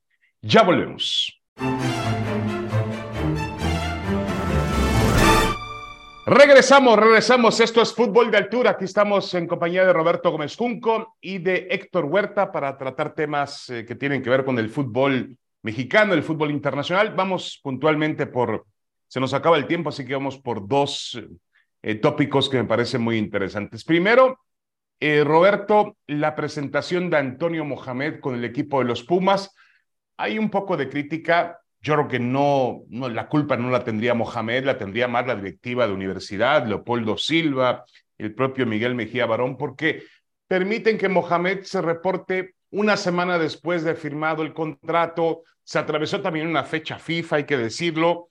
[0.44, 1.40] Ya volvemos.
[6.26, 7.60] Regresamos, regresamos.
[7.60, 8.72] Esto es Fútbol de Altura.
[8.72, 13.70] Aquí estamos en compañía de Roberto Gómez Junco y de Héctor Huerta para tratar temas
[13.70, 17.14] eh, que tienen que ver con el fútbol mexicano, el fútbol internacional.
[17.14, 18.66] Vamos puntualmente por,
[19.06, 21.22] se nos acaba el tiempo, así que vamos por dos
[21.82, 23.84] eh, tópicos que me parecen muy interesantes.
[23.84, 24.40] Primero,
[24.98, 29.54] eh, Roberto, la presentación de Antonio Mohamed con el equipo de los Pumas
[30.22, 31.58] hay un poco de crítica.
[31.80, 35.34] Yo creo que no, no, la culpa no la tendría Mohamed, la tendría más la
[35.34, 37.84] directiva de universidad, Leopoldo Silva,
[38.18, 40.04] el propio Miguel Mejía Barón, porque
[40.46, 45.42] permiten que Mohamed se reporte una semana después de firmado el contrato.
[45.64, 48.28] Se atravesó también una fecha FIFA, hay que decirlo.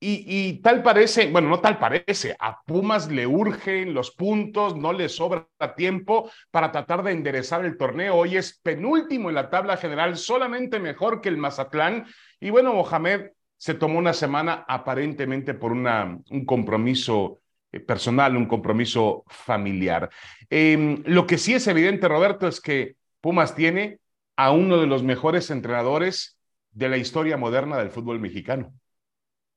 [0.00, 5.08] Y, tal parece, bueno, no tal parece, a Pumas le urgen los puntos, no le
[5.08, 8.16] sobra tiempo para tratar de enderezar el torneo.
[8.16, 12.04] Hoy es penúltimo en la tabla general, solamente mejor que el Mazatlán.
[12.38, 17.40] Y bueno, Mohamed se tomó una semana aparentemente por una, un compromiso
[17.72, 20.10] eh, personal, un compromiso familiar.
[20.50, 24.00] Em, lo que sí es evidente, Roberto, es que Pumas tiene
[24.36, 26.38] a uno de los mejores entrenadores
[26.72, 28.74] de la historia moderna del fútbol mexicano.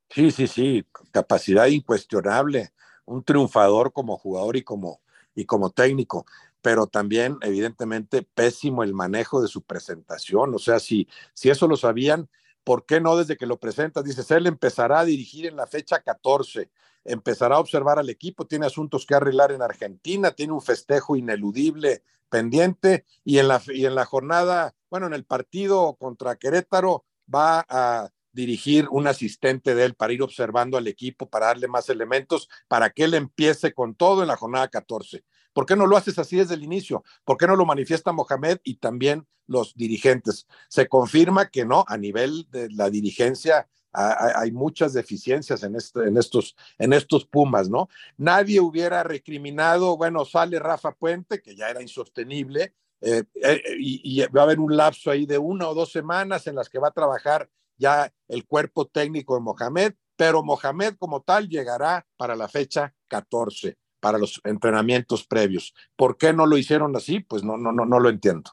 [0.10, 2.72] Sí, sí, sí, capacidad incuestionable,
[3.06, 5.02] un triunfador como jugador y como,
[5.36, 6.26] y como técnico,
[6.62, 11.76] pero también evidentemente pésimo el manejo de su presentación, o sea, si, si eso lo
[11.76, 12.30] sabían,
[12.64, 14.04] ¿por qué no desde que lo presentas?
[14.04, 16.70] Dices, él empezará a dirigir en la fecha 14,
[17.04, 22.04] empezará a observar al equipo, tiene asuntos que arreglar en Argentina, tiene un festejo ineludible
[22.30, 27.66] pendiente y en la, y en la jornada, bueno, en el partido contra Querétaro va
[27.70, 32.48] a dirigir un asistente de él para ir observando al equipo, para darle más elementos,
[32.68, 35.26] para que él empiece con todo en la jornada 14.
[35.54, 37.04] ¿Por qué no lo haces así desde el inicio?
[37.26, 40.46] ¿Por qué no lo manifiesta Mohamed y también los dirigentes?
[40.70, 46.18] Se confirma que no, a nivel de la dirigencia hay muchas deficiencias en, este, en,
[46.18, 47.90] estos, en estos Pumas, ¿no?
[48.18, 54.28] Nadie hubiera recriminado, bueno, sale Rafa Puente, que ya era insostenible, eh, eh, y, y,
[54.28, 56.90] va a haber un lapso ahí de una o dos semanas en las que va
[56.90, 62.48] a trabajar ya el cuerpo técnico de Mohamed, pero Mohamed como tal llegará para la
[62.48, 65.74] fecha 14, para los entrenamientos previos.
[65.96, 67.20] ¿Por qué no lo hicieron así?
[67.20, 68.52] Pues no, no, no, no lo entiendo.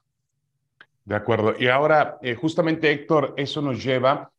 [1.04, 1.54] De acuerdo.
[1.58, 4.30] Y ahora, eh, justamente Héctor, eso nos lleva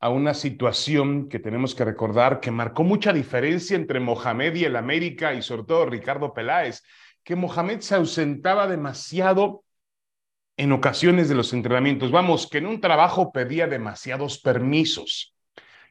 [0.00, 4.76] a una situación que tenemos que recordar que marcó mucha diferencia entre Mohamed y el
[4.76, 6.84] América y sobre todo Ricardo Peláez,
[7.24, 9.64] que Mohamed se ausentaba demasiado
[10.58, 12.10] en ocasiones de los entrenamientos.
[12.10, 15.34] Vamos, que en un trabajo pedía demasiados permisos,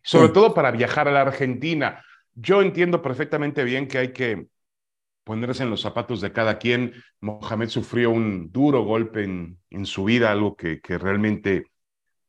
[0.03, 2.03] sobre todo para viajar a la Argentina.
[2.35, 4.47] Yo entiendo perfectamente bien que hay que
[5.23, 6.93] ponerse en los zapatos de cada quien.
[7.21, 11.65] Mohamed sufrió un duro golpe en, en su vida, algo que, que realmente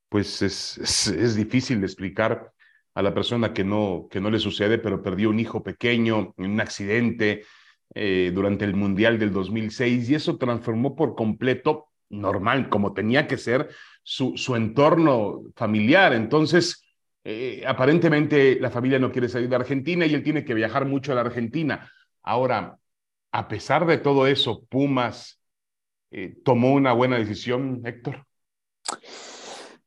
[0.08, 2.52] pues es, es, difícil de explicar
[2.94, 6.50] a la persona que no, que no le sucede, pero perdió un hijo pequeño en
[6.52, 7.44] un accidente
[7.94, 13.36] eh, durante el Mundial del 2006 y eso transformó por completo normal, como tenía que
[13.36, 13.70] ser
[14.02, 16.12] su, su entorno familiar.
[16.12, 16.84] Entonces,
[17.24, 21.12] eh, aparentemente la familia no quiere salir de Argentina y él tiene que viajar mucho
[21.12, 21.90] a la Argentina.
[22.22, 22.78] Ahora,
[23.32, 25.40] a pesar de todo eso, Pumas
[26.10, 28.24] eh, tomó una buena decisión, Héctor.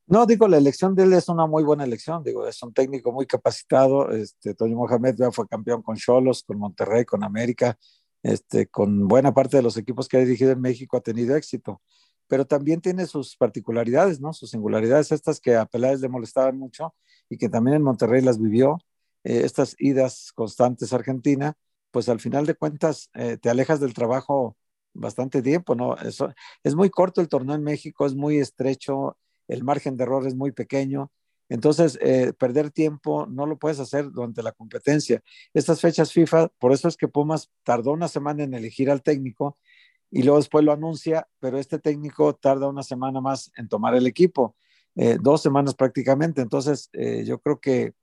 [0.06, 3.14] No, digo, la elección de él es una muy buena elección, digo, es un técnico
[3.14, 7.78] muy capacitado, este, Toño Mohamed ya fue campeón con Cholos, con Monterrey, con América,
[8.22, 11.82] este, con buena parte de los equipos que ha dirigido en México ha tenido éxito
[12.32, 14.32] pero también tiene sus particularidades, ¿no?
[14.32, 16.96] Sus singularidades, estas que a Peláez le molestaban mucho
[17.30, 18.78] y que también en Monterrey las vivió,
[19.26, 21.56] eh, estas idas constantes a Argentina,
[21.92, 24.56] pues al final de cuentas eh, te alejas del trabajo
[24.94, 25.98] bastante tiempo, ¿no?
[26.64, 29.18] Es muy corto el torneo en México, es muy estrecho,
[29.50, 31.12] el margen de error es muy pequeño.
[31.50, 35.22] Entonces, eh, perder tiempo no lo puedes hacer durante la competencia.
[35.54, 39.58] Estas fechas FIFA, por eso es que Pumas tardó una semana en elegir al técnico
[40.12, 44.06] y luego después lo anuncia, pero este técnico tarda una semana más en tomar el
[44.08, 44.56] equipo,
[44.96, 46.42] eh, dos semanas prácticamente.
[46.42, 47.94] Entonces, eh, yo creo que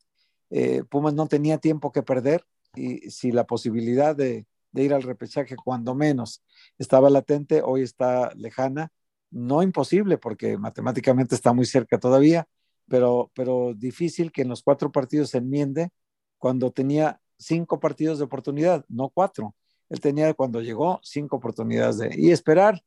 [0.89, 2.43] Pumas no tenía tiempo que perder
[2.75, 6.43] y si la posibilidad de, de ir al repechaje cuando menos
[6.79, 8.93] estaba latente, hoy está lejana,
[9.31, 12.47] no imposible porque matemáticamente está muy cerca todavía,
[12.89, 15.91] pero, pero difícil que en los cuatro partidos se enmiende
[16.39, 19.55] cuando tenía cinco partidos de oportunidad, no cuatro.
[19.89, 22.83] Él tenía cuando llegó cinco oportunidades de y esperar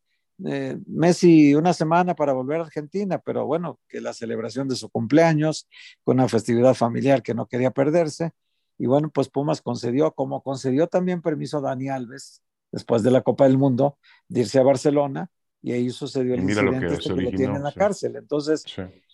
[0.46, 4.90] eh, Messi una semana para volver a Argentina, pero bueno, que la celebración de su
[4.90, 5.68] cumpleaños,
[6.04, 8.32] con una festividad familiar que no quería perderse,
[8.78, 13.22] y bueno, pues Pumas concedió, como concedió también permiso a Dani Alves, después de la
[13.22, 15.30] Copa del Mundo, de irse a Barcelona,
[15.62, 18.16] y ahí sucedió el incidente que, este que lo tiene en la cárcel.
[18.16, 18.66] Entonces,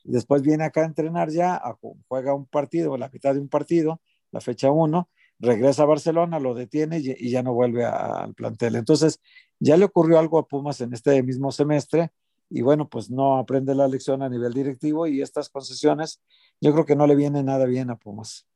[0.06, 1.62] después viene acá a entrenar ya,
[2.08, 4.00] juega un partido, la mitad de un partido,
[4.32, 8.76] la fecha uno, regresa a Barcelona, lo detiene y, ya no vuelve al plantel.
[8.76, 9.21] Entonces,
[9.60, 12.12] ya le ocurrió algo a Pumas en este mismo semestre
[12.50, 16.21] y bueno, pues no aprende la lección a nivel directivo y estas concesiones
[16.62, 18.47] yo creo que no le viene nada bien a Pumas.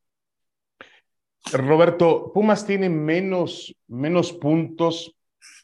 [1.52, 5.16] Roberto, Pumas tiene menos, menos puntos,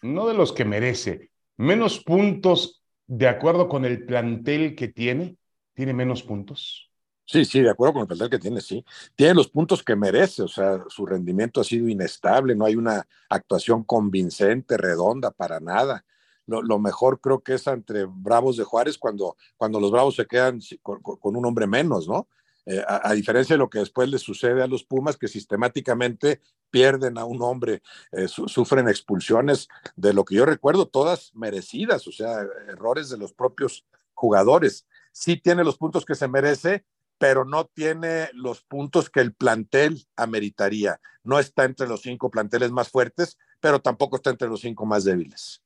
[0.02, 5.38] no de los que merece, menos puntos de acuerdo con el plantel que tiene.
[5.74, 6.87] ¿Tiene menos puntos?
[7.30, 8.86] Sí, sí, de acuerdo con el plantel que tiene, sí.
[9.16, 13.06] Tiene los puntos que merece, o sea, su rendimiento ha sido inestable, no hay una
[13.30, 16.06] actuación convincente, redonda, para nada.
[16.46, 20.62] Lo, mejor creo que es entre Bravos de Juárez cuando, cuando los Bravos se quedan
[20.82, 22.30] con un hombre menos, ¿no?
[22.70, 27.18] Eh, a, diferencia de lo que después le sucede a los Pumas, que sistemáticamente pierden
[27.18, 32.42] a un hombre, eh, sufren expulsiones, de lo que yo recuerdo, todas merecidas, o sea,
[32.68, 34.86] errores de los propios jugadores.
[35.14, 36.84] Sí tiene los puntos que se merece,
[37.18, 41.00] pero no tiene los puntos que el plantel ameritaría.
[41.24, 45.04] No está entre los cinco planteles más fuertes, pero tampoco está entre los cinco más
[45.04, 45.62] débiles.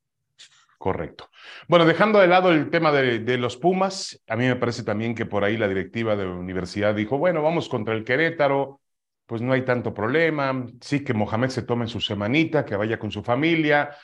[0.77, 1.29] Correcto.
[1.67, 5.27] Bueno, dejando de lado el tema de, los Pumas, a mí me parece también que
[5.27, 8.81] por ahí la directiva de la universidad dijo, bueno, vamos contra el Querétaro,
[9.27, 13.11] pues no hay tanto problema, sí que Mohamed se tome su semanita, que vaya con
[13.11, 13.95] su familia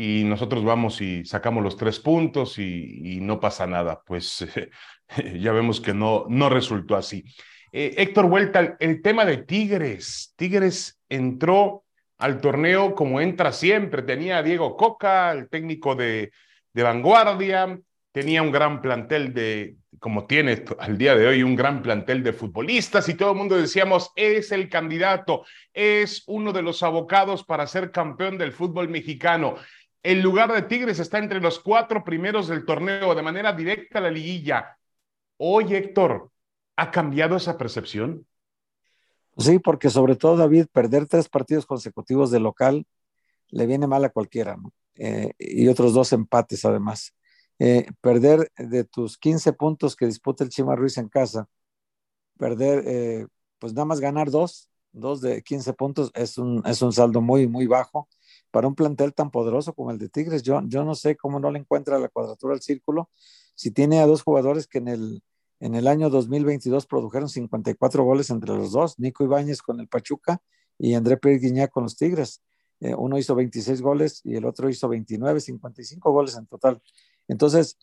[0.00, 4.02] y nosotros vamos y sacamos los tres puntos y, no pasa nada.
[4.06, 4.46] Pues
[5.38, 7.22] ya vemos que no, no resultó así.
[7.70, 10.32] Eh, Héctor Vuelta, el tema de Tigres.
[10.36, 11.84] Tigres entró
[12.16, 14.00] al torneo como entra siempre.
[14.00, 16.32] Tenía a Diego Coca, el técnico de,
[16.72, 17.78] de vanguardia,
[18.10, 22.32] tenía un gran plantel de, como tiene al día de hoy, un gran plantel de
[22.32, 27.66] futbolistas y todo el mundo decíamos, es el candidato, es uno de los abocados para
[27.66, 29.56] ser campeón del fútbol mexicano.
[30.02, 34.02] El lugar de Tigres está entre los cuatro primeros del torneo de manera directa a
[34.02, 34.78] la liguilla.
[35.36, 36.30] Hoy, Héctor,
[36.76, 38.26] ¿ha cambiado esa percepción?
[39.36, 42.86] Sí, porque sobre todo David, perder tres partidos consecutivos de local
[43.48, 44.72] le viene mal a cualquiera, ¿no?
[44.94, 47.14] Eh, y otros dos empates además.
[47.58, 51.46] Eh, perder de tus 15 puntos que disputa el Chima Ruiz en casa,
[52.38, 53.26] perder, eh,
[53.58, 57.46] pues nada más ganar dos, dos de 15 puntos es un, es un saldo muy,
[57.46, 58.08] muy bajo
[58.50, 60.42] para un plantel tan poderoso como el de Tigres.
[60.42, 63.10] Yo, yo no sé cómo no le encuentra la cuadratura al círculo
[63.54, 65.22] si tiene a dos jugadores que en el,
[65.60, 70.40] en el año 2022 produjeron 54 goles entre los dos, Nico Ibáñez con el Pachuca
[70.78, 72.42] y André Pérez Guiñá con los Tigres.
[72.80, 76.80] Eh, uno hizo 26 goles y el otro hizo 29, 55 goles en total.
[77.28, 77.76] Entonces,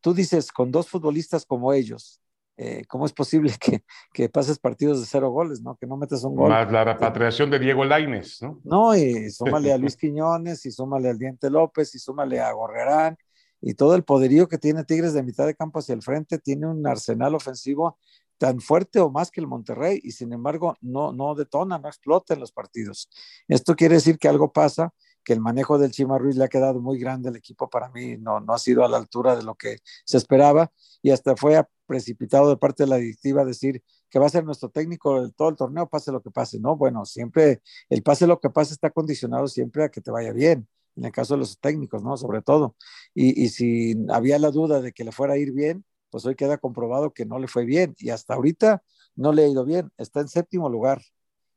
[0.00, 2.21] tú, dices, con dos futbolistas como ellos,
[2.56, 5.76] eh, ¿cómo es posible que, que, pases partidos de cero goles, ¿no?
[5.76, 6.50] Que no metes un gol.
[6.50, 8.60] Más la repatriación de Diego Laines, ¿no?
[8.64, 13.16] No, y súmale a Luis Quiñones, y súmale al Diente López, y súmale a Gorrerán,
[13.60, 16.66] y todo el poderío que tiene Tigres de mitad de campo hacia el frente, tiene
[16.66, 17.98] un arsenal ofensivo
[18.42, 22.34] tan fuerte o más que el Monterrey y sin embargo no, no detona, no explota
[22.34, 23.08] en los partidos.
[23.46, 26.80] Esto quiere decir que algo pasa, que el manejo del Chima Ruiz le ha quedado
[26.80, 29.54] muy grande al equipo para mí, no, no ha sido a la altura de lo
[29.54, 30.72] que se esperaba
[31.02, 31.56] y hasta fue
[31.92, 35.56] precipitado de parte de la directiva decir que va a ser nuestro técnico todo el
[35.56, 36.74] torneo, pase lo que pase, ¿no?
[36.74, 40.66] Bueno, siempre el pase lo que pase está condicionado siempre a que te vaya bien
[40.96, 42.16] en el caso de los técnicos, ¿no?
[42.16, 42.76] Sobre todo.
[43.14, 46.56] Y, si había la duda de que le fuera a ir bien, pues hoy queda
[46.56, 48.82] comprobado que no le fue bien y hasta ahorita
[49.14, 49.90] no le ha ido bien.
[49.98, 51.02] Está en séptimo lugar.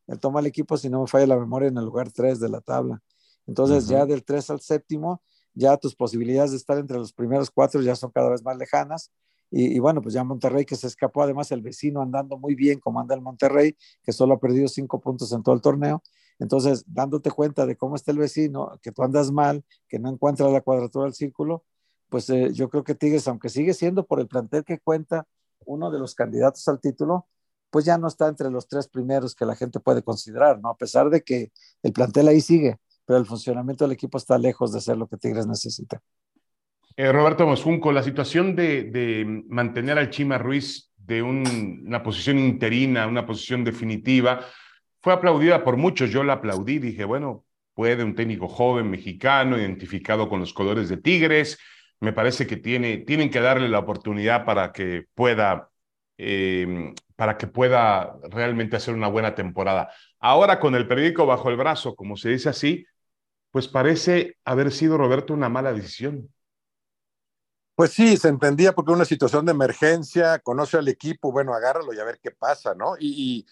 [0.07, 2.49] Él toma el equipo, si no me falla la memoria, en el lugar 3 de
[2.49, 3.01] la tabla.
[3.47, 5.21] Entonces, ya del 3 al séptimo,
[5.53, 9.11] ya tus posibilidades de estar entre los primeros cuatro ya son cada vez más lejanas.
[9.51, 12.79] Y, y, bueno, pues ya Monterrey que se escapó, además el vecino andando muy bien
[12.79, 16.01] como anda el Monterrey, que solo ha perdido cinco puntos en todo el torneo,
[16.39, 20.51] Entonces, dándote cuenta de cómo está el vecino, que tú andas mal, que no encuentras
[20.51, 21.63] la cuadratura del círculo,
[22.09, 25.27] pues eh, yo creo que Tigres, aunque sigue siendo por el plantel que cuenta
[25.65, 27.27] uno de los candidatos al título,
[27.69, 30.69] pues ya no está entre los tres primeros que la gente puede considerar, ¿no?
[30.69, 31.51] A pesar de que
[31.83, 35.17] el plantel ahí sigue, pero el funcionamiento del equipo está lejos de ser lo que
[35.17, 36.01] Tigres necesita.
[36.97, 43.25] Eh, Roberto Moscunco, la situación de, mantener al Chima Ruiz de una posición interina, una
[43.25, 44.45] posición definitiva,
[45.01, 46.09] fue aplaudida por muchos.
[46.09, 50.97] Yo la aplaudí, dije, bueno, puede un técnico joven mexicano, identificado con los colores de
[50.97, 51.59] Tigres.
[51.99, 55.69] Me parece que tiene, tienen que darle la oportunidad para que pueda
[56.17, 59.91] eh, para que pueda realmente hacer una buena temporada.
[60.19, 62.85] Ahora con el periódico bajo el brazo, como se dice así,
[63.51, 66.29] pues parece haber sido Roberto una mala decisión.
[67.75, 71.99] Pues sí, se entendía porque una situación de emergencia, conoce al equipo, bueno, agárralo y
[71.99, 72.95] a ver qué pasa, ¿no?
[72.97, 73.45] Y,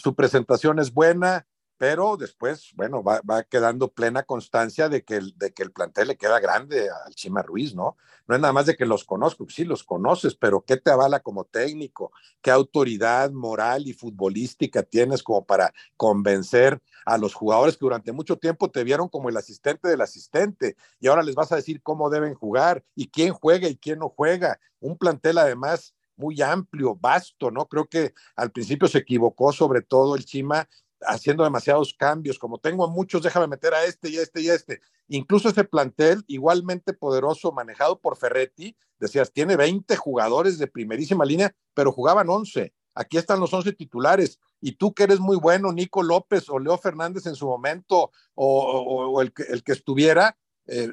[0.00, 1.44] su presentación es buena,
[1.78, 6.16] pero después, bueno, va, quedando plena constancia de que, el, de que el plantel le
[6.16, 7.96] queda grande al Chima Ruiz, ¿no?
[8.26, 11.20] No es nada más de que los conozco, sí los conoces, pero ¿qué te avala
[11.20, 12.10] como técnico?
[12.42, 18.36] ¿Qué autoridad moral y futbolística tienes como para convencer a los jugadores que durante mucho
[18.36, 22.10] tiempo te vieron como el asistente del asistente y ahora les vas a decir cómo
[22.10, 24.58] deben jugar y quién juega y quién no juega?
[24.80, 27.66] Un plantel además muy amplio, vasto, ¿no?
[27.66, 30.68] Creo que al principio se equivocó sobre todo el Chima
[31.02, 34.54] haciendo demasiados cambios, como tengo muchos, déjame meter a este y a este y a
[34.54, 34.80] este.
[35.08, 41.54] Incluso ese plantel, igualmente poderoso, manejado por Ferretti, decías, tiene 20 jugadores de primerísima línea,
[41.74, 42.72] pero jugaban 11.
[42.94, 44.40] Aquí están los 11 titulares.
[44.60, 49.22] Y tú que eres muy bueno, Nico López o Leo Fernández en su momento, o,
[49.22, 50.36] el, el que estuviera,
[50.66, 50.90] eh,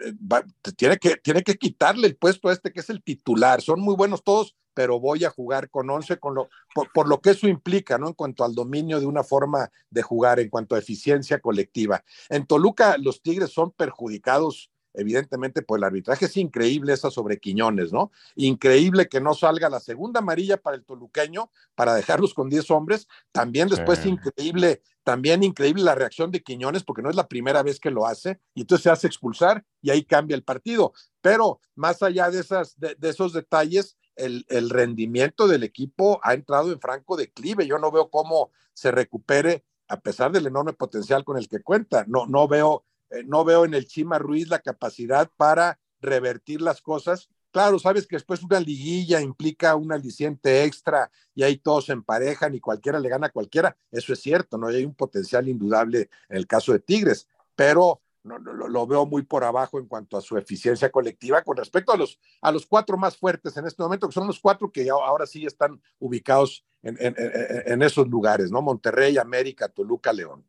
[0.77, 3.61] tiene, que, tiene que quitarle el puesto a este que es el titular.
[3.61, 6.49] Son muy buenos todos, pero voy a jugar con 11 con lo,
[6.93, 8.09] por, lo que eso implica, ¿no?
[8.09, 12.03] En cuanto al dominio de una forma de jugar, en cuanto a eficiencia colectiva.
[12.29, 16.25] En Toluca, los Tigres son perjudicados evidentemente por el arbitraje.
[16.25, 18.11] Es increíble esa sobre Quiñones, ¿no?
[18.35, 23.07] Increíble que no salga la segunda amarilla para el toluqueño para dejarlos con 10 hombres.
[23.31, 27.79] También después increíble, también increíble la reacción de Quiñones porque no es la primera vez
[27.79, 30.93] que lo hace y entonces se hace expulsar y ahí cambia el partido.
[31.21, 36.71] Pero más allá de, esas, de, esos detalles, el, el, rendimiento del equipo ha entrado
[36.71, 37.67] en franco declive.
[37.67, 42.05] Yo no veo cómo se recupere a pesar del enorme potencial con el que cuenta.
[42.07, 46.81] No, no veo eh, no veo en el Chima Ruiz la capacidad para revertir las
[46.81, 47.29] cosas.
[47.51, 52.53] Claro, sabes que después una liguilla implica un aliciente extra y ahí todos se emparejan
[52.53, 53.77] y cualquiera le gana a cualquiera.
[53.91, 54.67] Eso es cierto, ¿no?
[54.67, 59.79] hay un potencial indudable en el caso de Tigres, pero lo, veo muy por abajo
[59.79, 63.55] en cuanto a su eficiencia colectiva con respecto a los, a los cuatro más fuertes
[63.57, 68.07] en este momento, que son los cuatro que ahora sí están ubicados en, en esos
[68.07, 68.61] lugares, ¿no?
[68.61, 70.45] Monterrey, América, Toluca, León.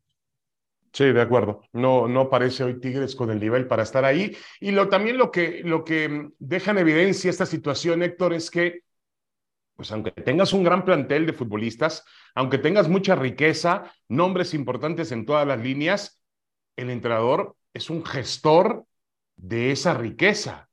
[0.96, 1.60] Sí, de acuerdo.
[1.74, 4.34] No, no parece hoy Tigres con el nivel para estar ahí.
[4.60, 8.80] Y lo, también lo que, lo que deja en evidencia esta situación, Héctor, es que,
[9.76, 12.02] pues aunque tengas un gran plantel de futbolistas,
[12.34, 16.22] aunque tengas mucha riqueza, nombres importantes en todas las líneas,
[16.76, 18.84] el entrenador es un gestor
[19.36, 20.68] de esa riqueza.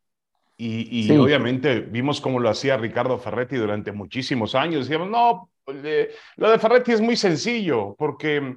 [0.55, 4.85] Y, obviamente vimos cómo lo hacía Ricardo Ferretti durante muchísimos años.
[4.85, 8.55] Decíamos, no, lo de Ferretti es muy sencillo, porque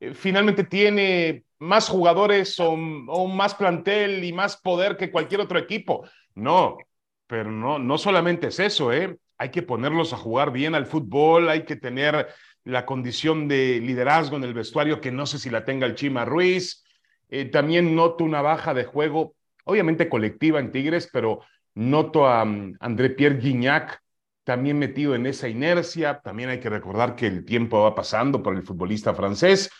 [0.00, 6.06] eh, finalmente tiene más jugadores o, más plantel y más poder que cualquier otro equipo.
[6.34, 6.76] No,
[7.26, 9.16] pero no, no solamente es eso, ¿eh?
[9.38, 12.28] Hay que ponerlos a jugar bien al fútbol, hay que tener
[12.64, 16.26] la condición de liderazgo en el vestuario, que no sé si la tenga el Chima
[16.26, 16.85] Ruiz.
[17.28, 21.40] Eh, también noto una baja de juego, obviamente colectiva en Tigres, pero
[21.74, 24.02] noto a um, André Pierre Guignac
[24.44, 26.20] también metido en esa inercia.
[26.22, 29.70] También hay que recordar que el tiempo va pasando por el futbolista francés.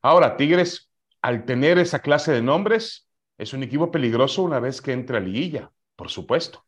[0.00, 0.90] Ahora, Tigres,
[1.20, 5.20] al tener esa clase de nombres, es un equipo peligroso una vez que entre a
[5.20, 6.64] liguilla, por supuesto.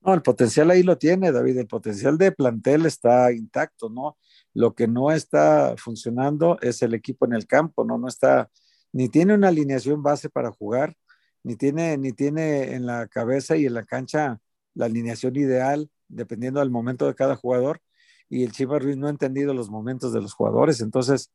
[0.00, 1.58] No, el potencial ahí lo tiene, David.
[1.58, 4.16] El potencial de plantel está intacto, ¿no?
[4.54, 7.98] Lo que no está funcionando es el equipo en el campo, ¿no?
[7.98, 8.48] No está,
[8.92, 10.94] ni tiene una alineación base para jugar,
[11.42, 14.40] ni tiene, ni tiene en la cabeza y en la cancha
[14.74, 17.80] la alineación ideal, dependiendo del momento de cada jugador.
[18.28, 20.80] Y el Chivas Ruiz no ha entendido los momentos de los jugadores.
[20.80, 21.30] Entonces,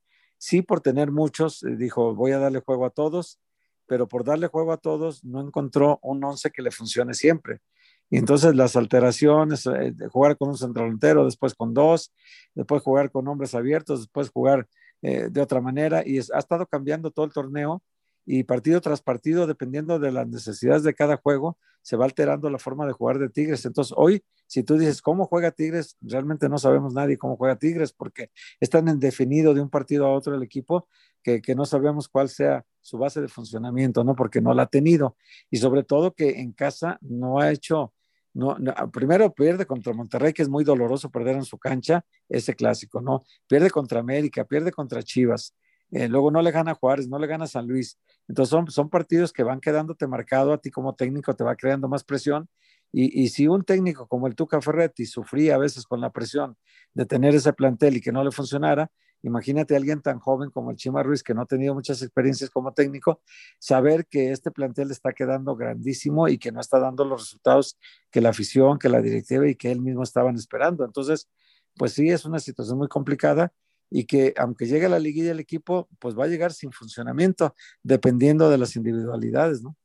[0.45, 3.39] Sí, por tener muchos, eh, dijo, voy a darle juego a todos,
[3.87, 7.61] pero por darle juego a todos no encontró un once que le funcione siempre.
[8.09, 12.13] Y entonces las alteraciones, eh, jugar con un central entero, después con dos,
[12.55, 14.67] después jugar con hombres abiertos, después jugar
[15.03, 17.83] eh, de otra manera, y ha estado cambiando todo el torneo
[18.25, 22.57] y partido tras partido, dependiendo de las necesidades de cada juego, se va alterando la
[22.57, 23.65] forma de jugar de Tigres.
[23.65, 27.91] Entonces, hoy, si tú dices cómo juega Tigres, realmente no sabemos nadie cómo juega Tigres
[27.91, 28.31] porque
[28.61, 30.87] es tan indefinido de un partido a otro el equipo
[31.21, 34.15] que, que, no sabemos cuál sea su base de funcionamiento, ¿no?
[34.15, 35.17] Porque no la ha tenido.
[35.51, 37.93] Y sobre todo que en casa no ha hecho,
[38.33, 38.57] no,
[38.91, 43.23] primero pierde contra Monterrey, que es muy doloroso perder en su cancha, ese clásico, ¿no?
[43.47, 45.55] Pierde contra América, pierde contra Chivas.
[45.91, 47.99] Eh, luego no le gana Juárez, no le gana San Luis.
[48.27, 51.87] Entonces son, son partidos que van quedándote marcado a ti como técnico, te va creando
[51.87, 52.49] más presión.
[52.91, 56.57] Y, y, si un técnico como el Tuca Ferretti sufría a veces con la presión
[56.93, 58.91] de tener ese plantel y que no le funcionara,
[59.23, 62.49] Imagínate a alguien tan joven como el Chima Ruiz, que no ha tenido muchas experiencias
[62.49, 63.21] como técnico,
[63.57, 67.77] saber que este plantel está quedando grandísimo y que no está dando los resultados
[68.11, 70.85] que la afición, que la directiva y que él mismo estaban esperando.
[70.85, 71.29] Entonces,
[71.75, 73.53] pues sí, es una situación muy complicada
[73.89, 77.55] y que aunque llegue a la liguilla el equipo, pues va a llegar sin funcionamiento,
[77.83, 79.75] dependiendo de las individualidades, ¿no?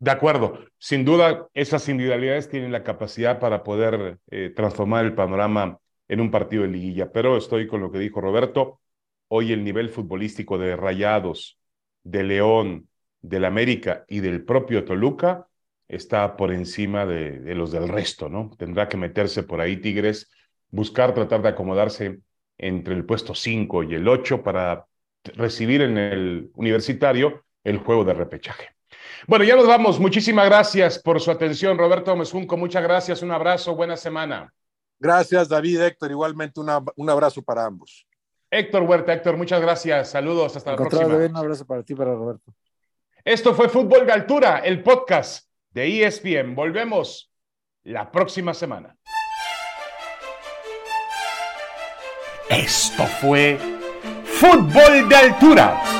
[0.00, 5.78] De acuerdo, sin duda esas individualidades tienen la capacidad para poder eh, transformar el panorama
[6.08, 8.80] en un partido de liguilla, pero estoy con lo que dijo Roberto,
[9.28, 11.60] hoy el nivel futbolístico de Rayados,
[12.02, 12.88] de León,
[13.20, 15.46] del América y del propio Toluca
[15.86, 18.50] está por encima de, los del resto, ¿no?
[18.56, 20.30] Tendrá que meterse por ahí Tigres,
[20.70, 22.20] buscar tratar de acomodarse
[22.56, 24.86] entre el puesto 5 y el 8 para
[25.34, 28.79] recibir en el universitario el juego de repechaje.
[29.26, 30.00] Bueno, ya nos vamos.
[30.00, 32.56] Muchísimas gracias por su atención, Roberto Mezunco.
[32.56, 33.22] Muchas gracias.
[33.22, 33.74] Un abrazo.
[33.74, 34.52] Buena semana.
[34.98, 36.10] Gracias, David, Héctor.
[36.10, 38.06] Igualmente un abrazo para ambos.
[38.50, 40.10] Héctor Huerta, Héctor, muchas gracias.
[40.10, 40.56] Saludos.
[40.56, 41.06] Hasta la próxima.
[41.06, 42.52] un abrazo para ti, para Roberto.
[43.24, 46.54] Esto fue Fútbol de Altura, el podcast de ESPN.
[46.54, 47.30] Volvemos
[47.84, 48.96] la próxima semana.
[52.48, 53.58] Esto fue
[54.24, 55.99] Fútbol de Altura